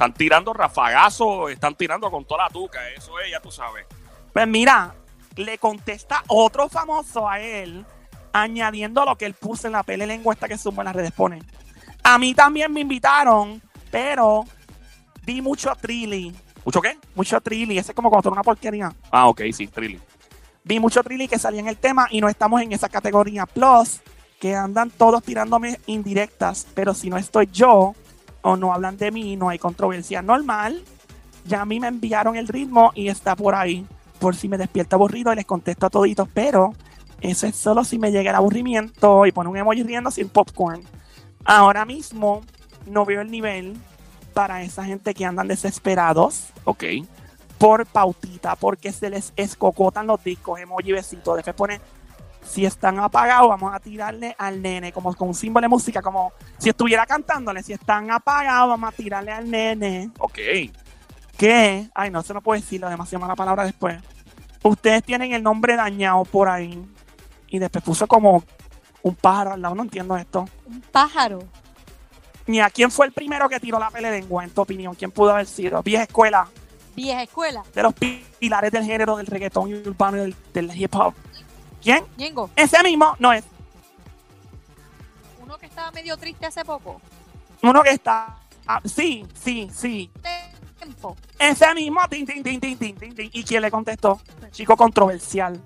están 0.00 0.14
tirando 0.14 0.54
rafagazos, 0.54 1.50
están 1.50 1.74
tirando 1.74 2.10
con 2.10 2.24
toda 2.24 2.44
la 2.44 2.48
tuca. 2.48 2.88
Eso 2.88 3.20
es, 3.20 3.30
ya 3.30 3.38
tú 3.38 3.50
sabes. 3.50 3.84
Pues 4.32 4.48
mira, 4.48 4.94
le 5.36 5.58
contesta 5.58 6.24
otro 6.28 6.70
famoso 6.70 7.28
a 7.28 7.38
él, 7.38 7.84
añadiendo 8.32 9.04
lo 9.04 9.16
que 9.16 9.26
él 9.26 9.34
puso 9.34 9.66
en 9.66 9.74
la 9.74 9.82
pele 9.82 10.06
lengua 10.06 10.32
esta 10.32 10.48
que 10.48 10.56
sumo 10.56 10.80
en 10.80 10.86
las 10.86 10.96
redes. 10.96 11.12
Pone. 11.12 11.42
A 12.02 12.18
mí 12.18 12.32
también 12.32 12.72
me 12.72 12.80
invitaron, 12.80 13.60
pero 13.90 14.46
vi 15.24 15.42
mucho 15.42 15.70
trilly. 15.78 16.34
¿Mucho 16.64 16.80
qué? 16.80 16.98
Mucho 17.14 17.40
trilly. 17.40 17.78
Ese 17.78 17.92
es 17.92 17.96
como 17.96 18.10
cuando 18.10 18.28
eres 18.28 18.32
una 18.32 18.42
porquería. 18.42 18.92
Ah, 19.10 19.28
ok, 19.28 19.42
sí, 19.52 19.66
Trilly. 19.66 20.00
Vi 20.62 20.78
mucho 20.78 21.02
trilly 21.02 21.26
que 21.26 21.38
salía 21.38 21.60
en 21.60 21.68
el 21.68 21.76
tema 21.76 22.06
y 22.10 22.20
no 22.20 22.28
estamos 22.28 22.60
en 22.60 22.72
esa 22.72 22.88
categoría. 22.88 23.46
Plus, 23.46 24.00
que 24.38 24.54
andan 24.54 24.90
todos 24.90 25.22
tirándome 25.22 25.80
indirectas, 25.86 26.66
pero 26.74 26.94
si 26.94 27.08
no 27.10 27.16
estoy 27.16 27.48
yo 27.52 27.94
o 28.42 28.56
no 28.56 28.72
hablan 28.72 28.96
de 28.96 29.10
mí, 29.10 29.36
no 29.36 29.48
hay 29.48 29.58
controversia 29.58 30.22
normal. 30.22 30.82
Ya 31.46 31.62
a 31.62 31.66
mí 31.66 31.80
me 31.80 31.88
enviaron 31.88 32.36
el 32.36 32.48
ritmo 32.48 32.92
y 32.94 33.08
está 33.08 33.36
por 33.36 33.54
ahí. 33.54 33.86
Por 34.18 34.36
si 34.36 34.48
me 34.48 34.58
despierto 34.58 34.96
aburrido 34.96 35.32
y 35.32 35.36
les 35.36 35.46
contesto 35.46 35.86
a 35.86 35.90
toditos, 35.90 36.28
pero 36.32 36.74
eso 37.22 37.46
es 37.46 37.56
solo 37.56 37.84
si 37.84 37.98
me 37.98 38.12
llega 38.12 38.30
el 38.30 38.36
aburrimiento 38.36 39.24
y 39.24 39.32
pone 39.32 39.48
un 39.48 39.56
emoji 39.56 39.82
riendo 39.82 40.10
sin 40.10 40.28
popcorn. 40.28 40.82
Ahora 41.44 41.86
mismo 41.86 42.42
no 42.86 43.06
veo 43.06 43.22
el 43.22 43.30
nivel 43.30 43.78
para 44.30 44.62
esa 44.62 44.84
gente 44.84 45.14
que 45.14 45.24
andan 45.24 45.48
desesperados 45.48 46.46
Ok. 46.64 46.84
por 47.58 47.86
pautita, 47.86 48.56
porque 48.56 48.92
se 48.92 49.10
les 49.10 49.32
escocotan 49.36 50.06
los 50.06 50.22
discos, 50.24 50.58
emoji 50.60 50.92
besito. 50.92 51.34
Después 51.34 51.54
pone, 51.56 51.80
si 52.44 52.64
están 52.64 52.98
apagados, 52.98 53.48
vamos 53.48 53.74
a 53.74 53.80
tirarle 53.80 54.34
al 54.38 54.62
nene, 54.62 54.92
como 54.92 55.14
con 55.14 55.28
un 55.28 55.34
símbolo 55.34 55.64
de 55.64 55.68
música, 55.68 56.00
como 56.00 56.32
si 56.58 56.70
estuviera 56.70 57.04
cantándole, 57.06 57.62
si 57.62 57.72
están 57.74 58.10
apagados, 58.10 58.70
vamos 58.70 58.92
a 58.92 58.96
tirarle 58.96 59.32
al 59.32 59.50
nene. 59.50 60.10
Ok. 60.18 60.38
¿Qué? 61.36 61.88
Ay, 61.94 62.10
no, 62.10 62.20
eso 62.20 62.34
no 62.34 62.40
puedo 62.42 62.60
decirlo, 62.60 62.88
demasiado 62.88 63.20
mala 63.20 63.34
palabra 63.36 63.64
después. 63.64 63.98
Ustedes 64.62 65.02
tienen 65.02 65.32
el 65.32 65.42
nombre 65.42 65.74
dañado 65.76 66.24
por 66.24 66.48
ahí. 66.48 66.86
Y 67.48 67.58
después 67.58 67.82
puso 67.82 68.06
como 68.06 68.44
un 69.02 69.14
pájaro 69.14 69.52
al 69.52 69.62
lado, 69.62 69.74
no 69.74 69.82
entiendo 69.82 70.16
esto. 70.16 70.46
Un 70.66 70.80
pájaro. 70.82 71.40
Ni 72.50 72.60
a 72.60 72.68
quién 72.68 72.90
fue 72.90 73.06
el 73.06 73.12
primero 73.12 73.48
que 73.48 73.60
tiró 73.60 73.78
la 73.78 73.90
pele 73.92 74.10
lengua, 74.10 74.42
en 74.42 74.50
tu 74.50 74.60
opinión. 74.62 74.96
¿Quién 74.96 75.12
pudo 75.12 75.30
haber 75.30 75.46
sido? 75.46 75.80
Vieja 75.84 76.02
escuela, 76.02 76.48
Vieja 76.96 77.22
escuela. 77.22 77.62
de 77.72 77.80
los 77.84 77.94
pilares 77.94 78.72
del 78.72 78.82
género 78.84 79.16
del 79.18 79.26
reggaetón 79.28 79.70
y 79.70 79.74
urbano 79.74 80.16
y 80.16 80.20
del, 80.20 80.36
del 80.52 80.76
hip 80.76 80.92
hop. 80.96 81.14
¿Quién? 81.80 82.02
Ñengo, 82.16 82.50
Ese 82.56 82.82
mismo 82.82 83.14
no 83.20 83.32
es. 83.32 83.44
uno 85.40 85.56
que 85.58 85.66
estaba 85.66 85.92
medio 85.92 86.16
triste 86.16 86.44
hace 86.46 86.64
poco. 86.64 87.00
Uno 87.62 87.82
que 87.84 87.90
está. 87.90 88.36
ah, 88.66 88.80
sí, 88.84 89.24
sí, 89.40 89.70
sí. 89.72 90.10
Tempo. 90.80 91.16
Ese 91.38 91.72
mismo. 91.74 92.00
Tin, 92.10 92.26
tin, 92.26 92.42
tin, 92.42 92.58
tin, 92.58 92.76
tin, 92.76 92.96
tin, 92.96 93.14
tin. 93.14 93.30
¿Y 93.32 93.44
quién 93.44 93.62
le 93.62 93.70
contestó? 93.70 94.20
Chico 94.50 94.76
controversial. 94.76 95.56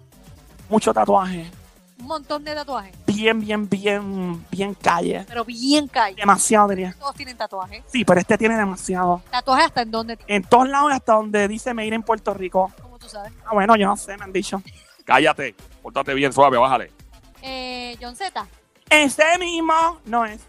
Mucho 0.68 0.92
tatuaje. 0.92 1.50
Un 1.98 2.06
montón 2.06 2.44
de 2.44 2.54
tatuajes. 2.54 2.94
Bien, 3.06 3.38
bien, 3.40 3.68
bien, 3.68 4.44
bien 4.50 4.74
calle. 4.74 5.24
Pero 5.28 5.44
bien 5.44 5.86
calle. 5.88 6.16
Demasiado, 6.16 6.68
diría. 6.68 6.94
Todos 6.98 7.14
tienen 7.14 7.36
tatuajes. 7.36 7.82
Sí, 7.86 8.04
pero 8.04 8.20
este 8.20 8.36
tiene 8.36 8.56
demasiado. 8.56 9.22
Tatuajes 9.30 9.66
hasta 9.66 9.82
en 9.82 9.90
donde, 9.90 10.18
En 10.26 10.42
todos 10.42 10.68
lados, 10.68 10.92
hasta 10.92 11.14
donde 11.14 11.46
dice 11.48 11.72
Made 11.72 11.94
en 11.94 12.02
Puerto 12.02 12.34
Rico. 12.34 12.72
como 12.82 12.98
tú 12.98 13.08
sabes. 13.08 13.32
Ah, 13.46 13.50
bueno, 13.54 13.76
yo 13.76 13.86
no 13.86 13.96
sé, 13.96 14.16
me 14.16 14.24
han 14.24 14.32
dicho. 14.32 14.60
Cállate. 15.04 15.54
Pórtate 15.82 16.14
bien 16.14 16.32
suave, 16.32 16.58
bájale. 16.58 16.90
Eh, 17.42 17.96
John 18.00 18.16
Z, 18.16 18.46
Ese 18.90 19.24
mismo 19.38 20.00
no 20.06 20.24
es. 20.24 20.40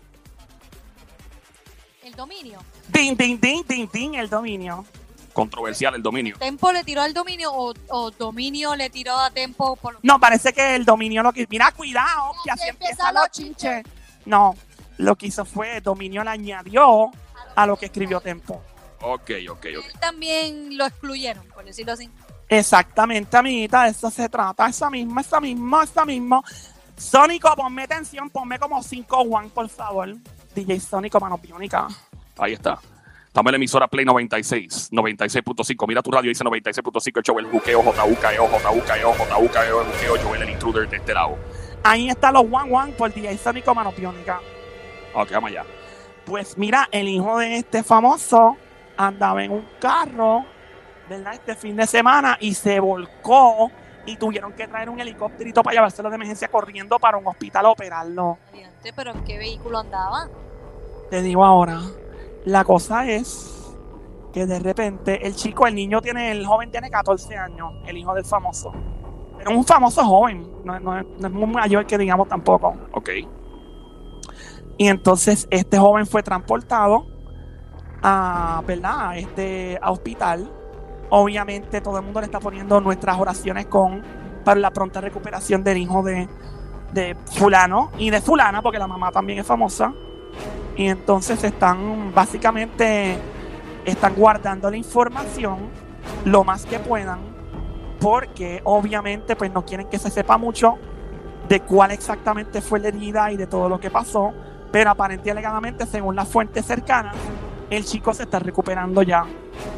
el 2.04 2.14
dominio. 2.16 2.60
Din, 2.90 3.16
din, 3.18 3.40
din, 3.40 3.64
din, 3.68 3.90
din, 3.92 4.16
el 4.16 4.30
dominio. 4.30 4.86
Controversial 5.36 5.94
el 5.96 6.02
dominio. 6.02 6.38
¿Tempo 6.38 6.72
le 6.72 6.82
tiró 6.86 7.02
al 7.02 7.14
dominio 7.14 7.52
o, 7.52 7.74
o 7.90 8.12
dominio 8.12 8.74
le 8.74 8.90
tiró 8.90 9.20
a 9.20 9.30
Tempo? 9.30 9.76
Por... 9.76 10.00
No, 10.02 10.18
parece 10.18 10.54
que 10.54 10.76
el 10.76 10.86
dominio 10.86 11.22
lo 11.22 11.34
que. 11.34 11.46
Mira, 11.50 11.74
cuidado, 11.74 12.32
que 12.42 12.52
así 12.52 12.70
empieza 12.70 13.12
los 13.12 13.30
chinches. 13.32 13.84
No, 14.26 14.56
lo 14.98 15.18
que 15.18 15.28
hizo 15.28 15.44
fue 15.44 15.82
dominio 15.82 16.24
le 16.24 16.30
añadió 16.30 17.12
a 17.54 17.66
lo 17.68 17.76
que 17.76 17.88
escribió 17.88 18.22
Tempo. 18.22 18.64
Ok, 19.02 19.32
ok, 19.50 19.58
ok. 19.58 19.66
Él 19.66 20.00
también 20.00 20.78
lo 20.78 20.86
excluyeron, 20.86 21.46
por 21.50 21.66
decirlo 21.66 21.92
así. 21.92 22.10
Exactamente, 22.48 23.36
amiguita, 23.36 23.84
de 23.84 23.90
eso 23.90 24.10
se 24.10 24.30
trata. 24.30 24.68
Esa 24.68 24.90
misma, 24.90 25.20
esa 25.20 25.42
misma, 25.42 25.84
esa 25.84 26.06
misma. 26.06 26.42
Sónico, 26.96 27.54
ponme 27.58 27.84
atención, 27.84 28.30
ponme 28.30 28.58
como 28.58 28.82
5 28.82 29.18
one, 29.18 29.50
por 29.50 29.68
favor. 29.68 30.16
DJ 30.56 30.80
Sónico, 30.80 31.20
mano 31.20 31.38
biónica. 31.38 31.90
Ahí 32.38 32.54
está. 32.54 32.80
Estamos 33.36 33.50
en 33.50 33.52
la 33.52 33.58
emisora 33.58 33.88
Play 33.90 34.06
96, 34.06 34.92
96.5. 34.94 35.88
Mira 35.90 36.02
tu 36.02 36.10
radio, 36.10 36.30
dice 36.30 36.42
96.5. 36.42 37.18
El 37.18 37.24
show, 37.24 37.38
el 37.38 37.46
juqueo, 37.48 37.84
JUKEO, 37.84 38.48
JUKEO, 38.48 39.14
JUKEO, 39.14 39.82
el 39.82 39.88
juqueo, 39.88 40.16
Joel, 40.24 40.42
el 40.44 40.50
intruder 40.52 40.88
de 40.88 40.96
este 40.96 41.14
lado. 41.14 41.38
Ahí 41.84 42.08
están 42.08 42.34
los 42.36 42.44
one 42.44 42.74
one 42.74 42.94
por 42.94 43.14
DJ 43.14 43.38
Sónico, 43.38 43.76
mano 43.76 43.92
biónica. 43.92 44.40
Ok, 45.14 45.32
vamos 45.34 45.50
allá. 45.50 45.66
Pues 46.26 46.58
mira, 46.58 46.88
el 46.94 47.10
hijo 47.10 47.38
de 47.38 47.58
este 47.58 47.84
famoso 47.84 48.56
andaba 48.96 49.44
en 49.44 49.52
un 49.52 49.68
carro, 49.82 50.46
¿verdad? 51.10 51.34
Este 51.34 51.56
fin 51.58 51.76
de 51.76 51.88
semana 51.88 52.38
y 52.40 52.54
se 52.54 52.80
volcó 52.80 53.70
y 54.06 54.16
tuvieron 54.16 54.54
que 54.54 54.66
traer 54.66 54.90
un 54.90 55.02
helicópterito 55.02 55.62
para 55.62 55.74
llevárselo 55.74 56.10
de 56.10 56.16
emergencia 56.16 56.48
corriendo 56.48 57.00
para 57.00 57.18
un 57.18 57.28
hospital 57.28 57.66
a 57.66 57.70
operarlo. 57.72 58.38
Pero 58.96 59.12
¿en 59.12 59.26
qué 59.26 59.38
vehículo 59.38 59.80
andaba? 59.80 60.30
Te 61.10 61.22
digo 61.22 61.44
ahora, 61.44 61.82
la 62.46 62.64
cosa 62.64 63.10
es 63.10 63.78
que 64.34 64.46
de 64.46 64.60
repente 64.60 65.26
el 65.26 65.36
chico, 65.36 65.66
el 65.68 65.76
niño 65.76 66.02
tiene, 66.02 66.32
el 66.32 66.46
joven 66.46 66.70
tiene 66.72 66.90
14 66.90 67.38
años, 67.38 67.74
el 67.86 67.98
hijo 67.98 68.14
del 68.14 68.26
famoso. 68.26 68.72
Es 69.40 69.48
un 69.48 69.64
famoso 69.66 70.04
joven, 70.04 70.48
no, 70.64 70.80
no 70.80 70.98
es- 71.00 71.06
no 71.20 71.28
es 71.28 71.34
muy 71.34 71.48
mayor 71.48 71.86
que 71.86 71.98
digamos 71.98 72.28
tampoco. 72.28 72.76
Ok. 72.94 73.10
Y 74.78 74.88
entonces 74.88 75.48
este 75.52 75.78
joven 75.78 76.06
fue 76.06 76.22
transportado 76.22 77.06
a, 78.02 78.62
¿verdad? 78.68 79.10
A 79.10 79.18
este 79.18 79.80
a 79.82 79.92
hospital. 79.92 80.52
Obviamente 81.10 81.82
todo 81.82 81.98
el 82.00 82.04
mundo 82.04 82.20
le 82.20 82.26
está 82.26 82.40
poniendo 82.40 82.82
nuestras 82.82 83.18
oraciones 83.20 83.68
con 83.68 84.04
para 84.44 84.60
la 84.60 84.72
pronta 84.72 85.02
recuperación 85.02 85.64
del 85.64 85.78
hijo 85.78 86.04
de, 86.04 86.28
de 86.94 87.16
fulano 87.26 87.92
y 87.98 88.10
de 88.10 88.22
fulana, 88.22 88.62
porque 88.62 88.78
la 88.80 88.88
mamá 88.88 89.12
también 89.12 89.40
es 89.40 89.46
famosa. 89.48 89.94
Y 90.76 90.88
entonces 90.88 91.44
están 91.44 92.14
básicamente 92.14 93.18
están 93.86 94.16
guardando 94.16 94.70
la 94.70 94.78
información 94.78 95.70
lo 96.26 96.44
más 96.44 96.66
que 96.66 96.80
puedan, 96.80 97.20
porque 98.00 98.62
obviamente 98.64 99.36
pues 99.36 99.52
no 99.52 99.64
quieren 99.64 99.88
que 99.88 100.00
se 100.00 100.10
sepa 100.10 100.38
mucho 100.38 100.78
de 101.48 101.60
cuál 101.62 101.92
exactamente 101.92 102.62
fue 102.62 102.80
la 102.80 102.88
herida 102.88 103.32
y 103.32 103.38
de 103.38 103.48
todo 103.48 103.70
lo 103.70 103.80
que 103.80 103.92
pasó 103.92 104.34
pero 104.76 104.90
aparentemente 104.90 105.32
alegadamente, 105.32 105.86
según 105.86 106.18
las 106.18 106.28
fuentes 106.28 106.66
cercanas, 106.66 107.16
el 107.70 107.86
chico 107.86 108.14
se 108.14 108.24
está 108.24 108.40
recuperando 108.40 109.02
ya. 109.04 109.26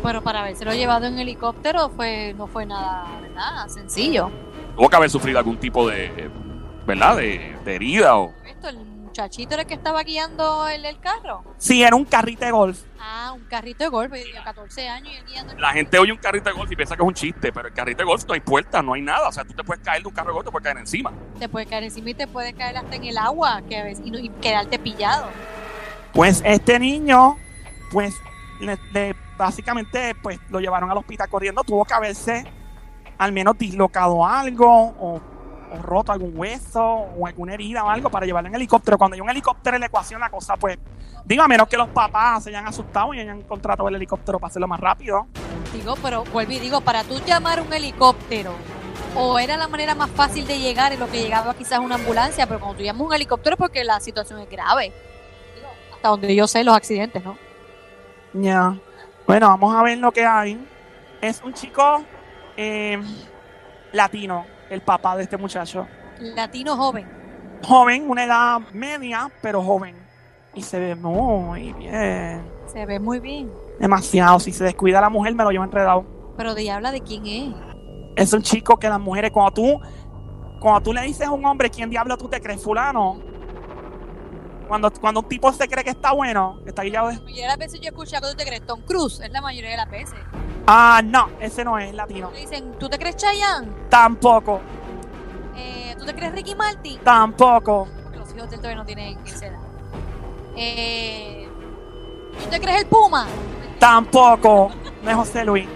Pero 0.02 0.24
para 0.24 0.42
habérselo 0.42 0.74
llevado 0.74 1.06
en 1.06 1.20
helicóptero 1.20 1.90
fue, 1.90 2.34
no 2.36 2.48
fue 2.48 2.66
nada, 2.66 3.06
¿verdad? 3.22 3.68
Sencillo. 3.68 4.32
Tuvo 4.76 4.90
que 4.90 4.96
haber 4.96 5.12
sufrido 5.12 5.38
algún 5.38 5.58
tipo 5.58 5.88
de, 5.88 6.32
¿verdad? 6.88 7.18
De, 7.18 7.56
de 7.64 7.76
herida 7.76 8.18
o... 8.18 8.34
Esto, 8.44 8.70
el 8.70 8.80
muchachito 9.18 9.54
era 9.56 9.64
el 9.64 9.68
que 9.68 9.74
estaba 9.74 10.04
guiando 10.04 10.68
el, 10.68 10.86
el 10.86 11.00
carro. 11.00 11.44
Sí, 11.58 11.82
era 11.82 11.96
un 11.96 12.06
carrito 12.06 12.46
de 12.46 12.52
golf. 12.52 12.80
Ah, 13.00 13.32
un 13.34 13.44
carrito 13.46 13.84
de 13.84 13.90
golf, 13.90 14.12
de 14.12 14.24
14 14.44 14.90
años 14.90 15.12
y 15.12 15.18
él 15.18 15.26
guiando 15.26 15.54
el 15.54 15.62
La 15.62 15.72
gente 15.72 15.98
oye 15.98 16.12
un 16.12 16.18
carrito 16.20 16.50
de 16.50 16.56
golf 16.56 16.72
y 16.72 16.76
piensa 16.76 16.96
que 16.96 17.02
es 17.02 17.08
un 17.08 17.14
chiste, 17.16 17.52
pero 17.52 17.68
el 17.68 17.74
carrito 17.74 18.00
de 18.00 18.04
golf 18.06 18.24
no 18.28 18.34
hay 18.36 18.42
puertas, 18.42 18.84
no 18.84 18.94
hay 18.94 19.02
nada. 19.02 19.28
O 19.28 19.32
sea, 19.32 19.44
tú 19.44 19.54
te 19.54 19.64
puedes 19.64 19.84
caer 19.84 20.04
de 20.04 20.08
un 20.10 20.14
carro 20.14 20.28
de 20.28 20.34
golf, 20.34 20.46
te 20.46 20.52
puedes 20.52 20.64
caer 20.64 20.78
encima. 20.78 21.12
te 21.40 21.50
puede 21.50 21.66
caer 21.66 21.86
encima 21.86 22.12
y 22.12 22.14
te 22.14 22.28
puede 22.28 22.54
caer 22.54 22.78
hasta 22.78 22.96
en 22.96 23.06
el 23.06 23.18
agua 23.18 23.62
que 23.68 23.96
y, 24.06 24.18
y 24.26 24.30
quedarte 24.30 24.78
pillado. 24.78 25.28
Pues 26.14 26.42
este 26.46 26.78
niño, 26.80 27.38
pues 27.92 28.14
le- 28.60 28.78
le- 28.94 29.16
básicamente 29.38 30.14
pues 30.22 30.40
lo 30.50 30.60
llevaron 30.60 30.92
al 30.92 30.98
hospital 30.98 31.28
corriendo. 31.30 31.64
Tuvo 31.64 31.86
que 31.86 31.94
haberse 31.96 32.46
al 33.18 33.32
menos 33.32 33.58
dislocado 33.58 34.24
algo 34.26 34.68
o 35.00 35.22
roto 35.82 36.12
algún 36.12 36.34
hueso 36.36 36.84
o 36.84 37.28
alguna 37.28 37.54
herida 37.54 37.84
o 37.84 37.90
algo 37.90 38.10
para 38.10 38.26
llevarlo 38.26 38.50
en 38.50 38.56
helicóptero. 38.56 38.98
Cuando 38.98 39.16
hay 39.16 39.22
un 39.22 39.30
helicóptero 39.30 39.76
en 39.76 39.82
la 39.82 39.88
ecuación, 39.88 40.22
la 40.22 40.30
cosa 40.30 40.56
pues, 40.56 40.78
digo, 41.26 41.44
a 41.44 41.48
menos 41.48 41.68
que 41.68 41.78
los 41.78 41.90
papás 41.90 42.44
se 42.44 42.50
hayan 42.50 42.68
asustado 42.68 43.14
y 43.14 43.20
hayan 43.20 43.42
contratado 43.44 43.90
el 43.90 43.96
helicóptero 43.96 44.40
para 44.40 44.50
hacerlo 44.50 44.68
más 44.68 44.80
rápido. 44.80 45.28
Digo, 45.74 45.96
pero 46.02 46.24
vuelvo 46.26 46.52
y 46.54 46.60
digo, 46.60 46.82
para 46.82 47.04
tú 47.04 47.20
llamar 47.26 47.62
un 47.62 47.72
helicóptero, 47.74 48.54
o 49.16 49.40
era 49.40 49.58
la 49.58 49.68
manera 49.68 49.96
más 49.96 50.10
fácil 50.12 50.46
de 50.46 50.60
llegar 50.60 50.94
en 50.94 51.00
lo 51.00 51.10
que 51.10 51.22
llegaba 51.22 51.54
quizás 51.54 51.80
una 51.80 51.96
ambulancia, 51.96 52.48
pero 52.48 52.60
cuando 52.60 52.78
tú 52.78 52.84
llamas 52.84 53.02
un 53.02 53.14
helicóptero 53.14 53.56
es 53.56 53.58
porque 53.58 53.84
la 53.84 54.00
situación 54.00 54.40
es 54.40 54.50
grave. 54.50 54.94
Digo, 55.56 55.68
hasta 55.96 56.10
donde 56.10 56.36
yo 56.36 56.48
sé 56.48 56.64
los 56.64 56.76
accidentes, 56.76 57.24
¿no? 57.24 57.38
Ya. 58.34 58.76
Bueno, 59.26 59.48
vamos 59.48 59.76
a 59.76 59.82
ver 59.84 59.98
lo 59.98 60.12
que 60.12 60.26
hay. 60.26 60.64
Es 61.22 61.42
un 61.44 61.54
chico 61.54 62.04
eh, 62.56 63.02
latino, 63.92 64.46
el 64.70 64.82
papá 64.82 65.16
de 65.16 65.24
este 65.24 65.38
muchacho. 65.38 65.88
Latino 66.20 66.76
joven. 66.76 67.08
Joven, 67.64 68.10
una 68.10 68.26
edad 68.26 68.60
media, 68.74 69.32
pero 69.42 69.62
joven. 69.62 69.96
Y 70.54 70.62
se 70.62 70.80
ve 70.80 70.96
muy 70.96 71.74
bien. 71.74 72.42
Se 72.68 72.86
ve 72.86 73.00
muy 73.00 73.20
bien. 73.20 73.52
Demasiado. 73.80 74.40
Si 74.40 74.52
se 74.52 74.64
descuida 74.64 75.02
la 75.02 75.10
mujer, 75.10 75.36
me 75.36 75.44
lo 75.44 75.52
lleva 75.52 75.66
enredado. 75.66 76.06
Pero 76.36 76.56
de 76.56 76.70
habla 76.72 76.92
de 76.92 77.02
quién 77.02 77.26
es. 77.26 77.54
Es 78.16 78.34
un 78.34 78.42
chico 78.42 78.78
que 78.78 78.90
las 78.90 79.00
mujeres, 79.00 79.32
cuando 79.32 79.52
tú, 79.52 79.82
cuando 80.60 80.82
tú 80.82 80.94
le 80.94 81.02
dices 81.02 81.28
a 81.28 81.32
un 81.32 81.46
hombre 81.46 81.70
quién 81.70 81.90
diablo 81.90 82.18
tú 82.18 82.28
te 82.28 82.42
crees, 82.42 82.64
fulano. 82.64 83.20
Cuando, 84.68 84.92
cuando 84.92 85.22
un 85.22 85.30
tipo 85.30 85.52
se 85.54 85.68
cree 85.68 85.84
que 85.84 85.92
está 85.92 86.12
bueno, 86.12 86.60
está 86.66 86.84
guiado 86.84 87.08
de. 87.08 87.16
La 87.16 87.22
mayoría 87.22 87.44
de 87.44 87.50
las 87.50 87.58
veces 87.58 87.80
yo 87.80 87.86
he 87.86 87.90
escuchado 87.90 88.28
que 88.28 88.32
tú 88.32 88.38
te 88.38 88.46
crees 88.46 88.66
Tom 88.66 88.82
Cruise, 88.82 89.20
es 89.22 89.32
la 89.32 89.42
mayoría 89.42 89.70
de 89.72 89.78
las 89.78 89.90
veces. 89.90 90.20
Ah, 90.68 91.02
no, 91.04 91.30
ese 91.40 91.64
no 91.64 91.78
es 91.80 91.94
latino. 91.94 92.30
Le 92.34 92.42
dicen, 92.42 92.74
¿tú 92.78 92.90
te 92.90 92.98
crees 93.00 93.16
Chayanne? 93.16 93.68
Tampoco, 93.90 94.60
Eh, 95.56 95.96
¿Tú 95.98 96.06
te 96.06 96.14
crees 96.14 96.34
Ricky 96.34 96.56
Martin? 96.56 97.00
tampoco. 97.04 97.88
Porque 98.04 98.20
los 98.20 98.36
hijos 98.36 98.50
del 98.50 98.60
todavía 98.60 98.78
no 98.78 98.86
tienen 98.86 99.18
esa 99.26 99.48
edad. 99.48 99.60
Eh, 100.56 101.48
¿Tú 102.44 102.50
te 102.50 102.60
crees 102.60 102.82
el 102.82 102.88
Puma? 102.88 103.26
Tampoco. 103.80 104.72
No 105.04 105.10
es 105.10 105.16
José 105.16 105.46
Luis. 105.46 105.68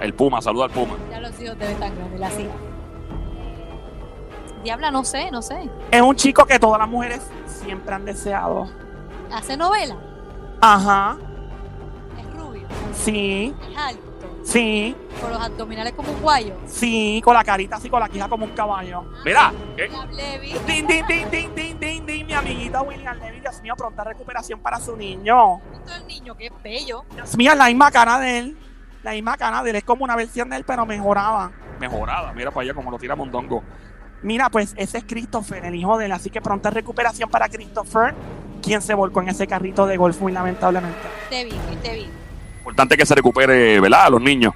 El 0.00 0.14
Puma, 0.14 0.40
saluda 0.40 0.64
al 0.64 0.70
Puma. 0.70 0.94
Ya 1.10 1.20
los 1.20 1.38
hijos 1.40 1.58
deben 1.58 1.78
tan 1.78 1.94
grandes, 1.94 2.20
la 2.20 2.28
hija. 2.28 2.50
Diabla, 4.62 4.90
no 4.90 5.04
sé, 5.04 5.30
no 5.30 5.42
sé. 5.42 5.68
Es 5.90 6.00
un 6.00 6.16
chico 6.16 6.46
que 6.46 6.58
todas 6.58 6.78
las 6.80 6.88
mujeres 6.88 7.20
siempre 7.46 7.94
han 7.94 8.04
deseado. 8.04 8.66
Hace 9.32 9.56
novela, 9.56 9.96
Ajá. 10.60 11.16
es 12.18 12.38
rubio, 12.40 12.66
Sí, 12.94 13.54
es 13.70 13.76
alto, 13.76 14.02
sí, 14.44 14.96
con 15.20 15.30
los 15.30 15.40
abdominales 15.40 15.92
como 15.94 16.12
un 16.12 16.20
guayo. 16.20 16.54
sí. 16.66 17.20
Con 17.24 17.34
la 17.34 17.42
carita 17.44 17.76
así, 17.76 17.88
con 17.90 18.00
la 18.00 18.08
quija 18.08 18.28
como 18.28 18.44
un 18.44 18.52
caballo. 18.52 19.04
Mira, 19.24 19.52
¿qué? 19.76 19.88
La 19.88 20.04
Levi. 20.06 20.54
Din, 20.66 20.86
din, 20.86 21.06
din, 21.06 21.30
din, 21.30 21.54
din, 21.54 21.78
din, 21.80 22.06
din. 22.06 22.26
Mi 22.26 22.32
amiguita 22.32 22.82
William 22.82 23.18
Levy, 23.18 23.40
Dios 23.40 23.60
mío, 23.62 23.74
pronta 23.76 24.04
recuperación 24.04 24.60
para 24.60 24.78
su 24.78 24.96
niño. 24.96 25.56
Esto 25.72 25.90
es 25.90 26.00
el 26.00 26.06
niño, 26.06 26.36
es 26.38 26.52
bello. 26.62 27.04
Dios 27.14 27.36
mío, 27.36 27.54
la 27.54 27.66
misma 27.66 27.90
cara 27.90 28.18
de 28.18 28.38
él. 28.38 28.56
La 29.02 29.12
misma 29.12 29.36
cara 29.36 29.62
de 29.62 29.70
él. 29.70 29.76
Es 29.76 29.84
como 29.84 30.04
una 30.04 30.16
versión 30.16 30.48
de 30.50 30.56
él, 30.56 30.64
pero 30.66 30.86
mejorada. 30.86 31.50
Mejorada, 31.80 32.32
mira 32.32 32.50
para 32.50 32.62
allá 32.62 32.74
como 32.74 32.90
lo 32.90 32.98
tira 32.98 33.16
Mondongo. 33.16 33.62
Mira, 34.22 34.48
pues 34.48 34.72
ese 34.76 34.98
es 34.98 35.04
Christopher, 35.04 35.64
el 35.66 35.74
hijo 35.74 35.98
de 35.98 36.06
él. 36.06 36.12
Así 36.12 36.30
que 36.30 36.40
pronta 36.40 36.70
recuperación 36.70 37.28
para 37.28 37.48
Christopher, 37.48 38.14
quien 38.62 38.80
se 38.80 38.94
volcó 38.94 39.20
en 39.20 39.28
ese 39.28 39.46
carrito 39.46 39.86
de 39.86 39.98
golf 39.98 40.20
muy 40.20 40.32
lamentablemente. 40.32 40.98
Te 41.28 41.44
vi, 41.44 41.50
te 41.82 41.92
vi 41.94 42.08
importante 42.64 42.96
que 42.96 43.04
se 43.04 43.14
recupere, 43.14 43.78
¿verdad? 43.78 44.06
A 44.06 44.10
los 44.10 44.22
niños. 44.22 44.54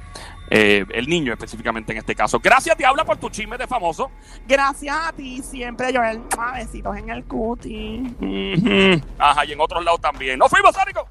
Eh, 0.51 0.87
el 0.95 1.07
niño 1.07 1.35
específicamente 1.35 1.93
en 1.93 1.99
este 1.99 2.15
caso. 2.15 2.41
Gracias, 2.41 2.77
Diabla, 2.79 3.05
por 3.05 3.19
tu 3.19 3.29
chisme 3.29 3.59
de 3.59 3.67
famoso. 3.67 4.11
Gracias 4.47 4.97
a 4.97 5.13
ti 5.13 5.43
siempre, 5.43 5.95
Joel. 5.95 6.23
Ah, 6.39 6.55
besitos 6.55 6.97
en 6.97 7.11
el 7.11 7.25
cuti. 7.25 8.17
Ajá, 9.19 9.45
y 9.45 9.53
en 9.53 9.61
otros 9.61 9.85
lados 9.85 10.01
también. 10.01 10.39
¡Nos 10.39 10.51
fuimos, 10.51 10.75
Sónico! 10.75 11.07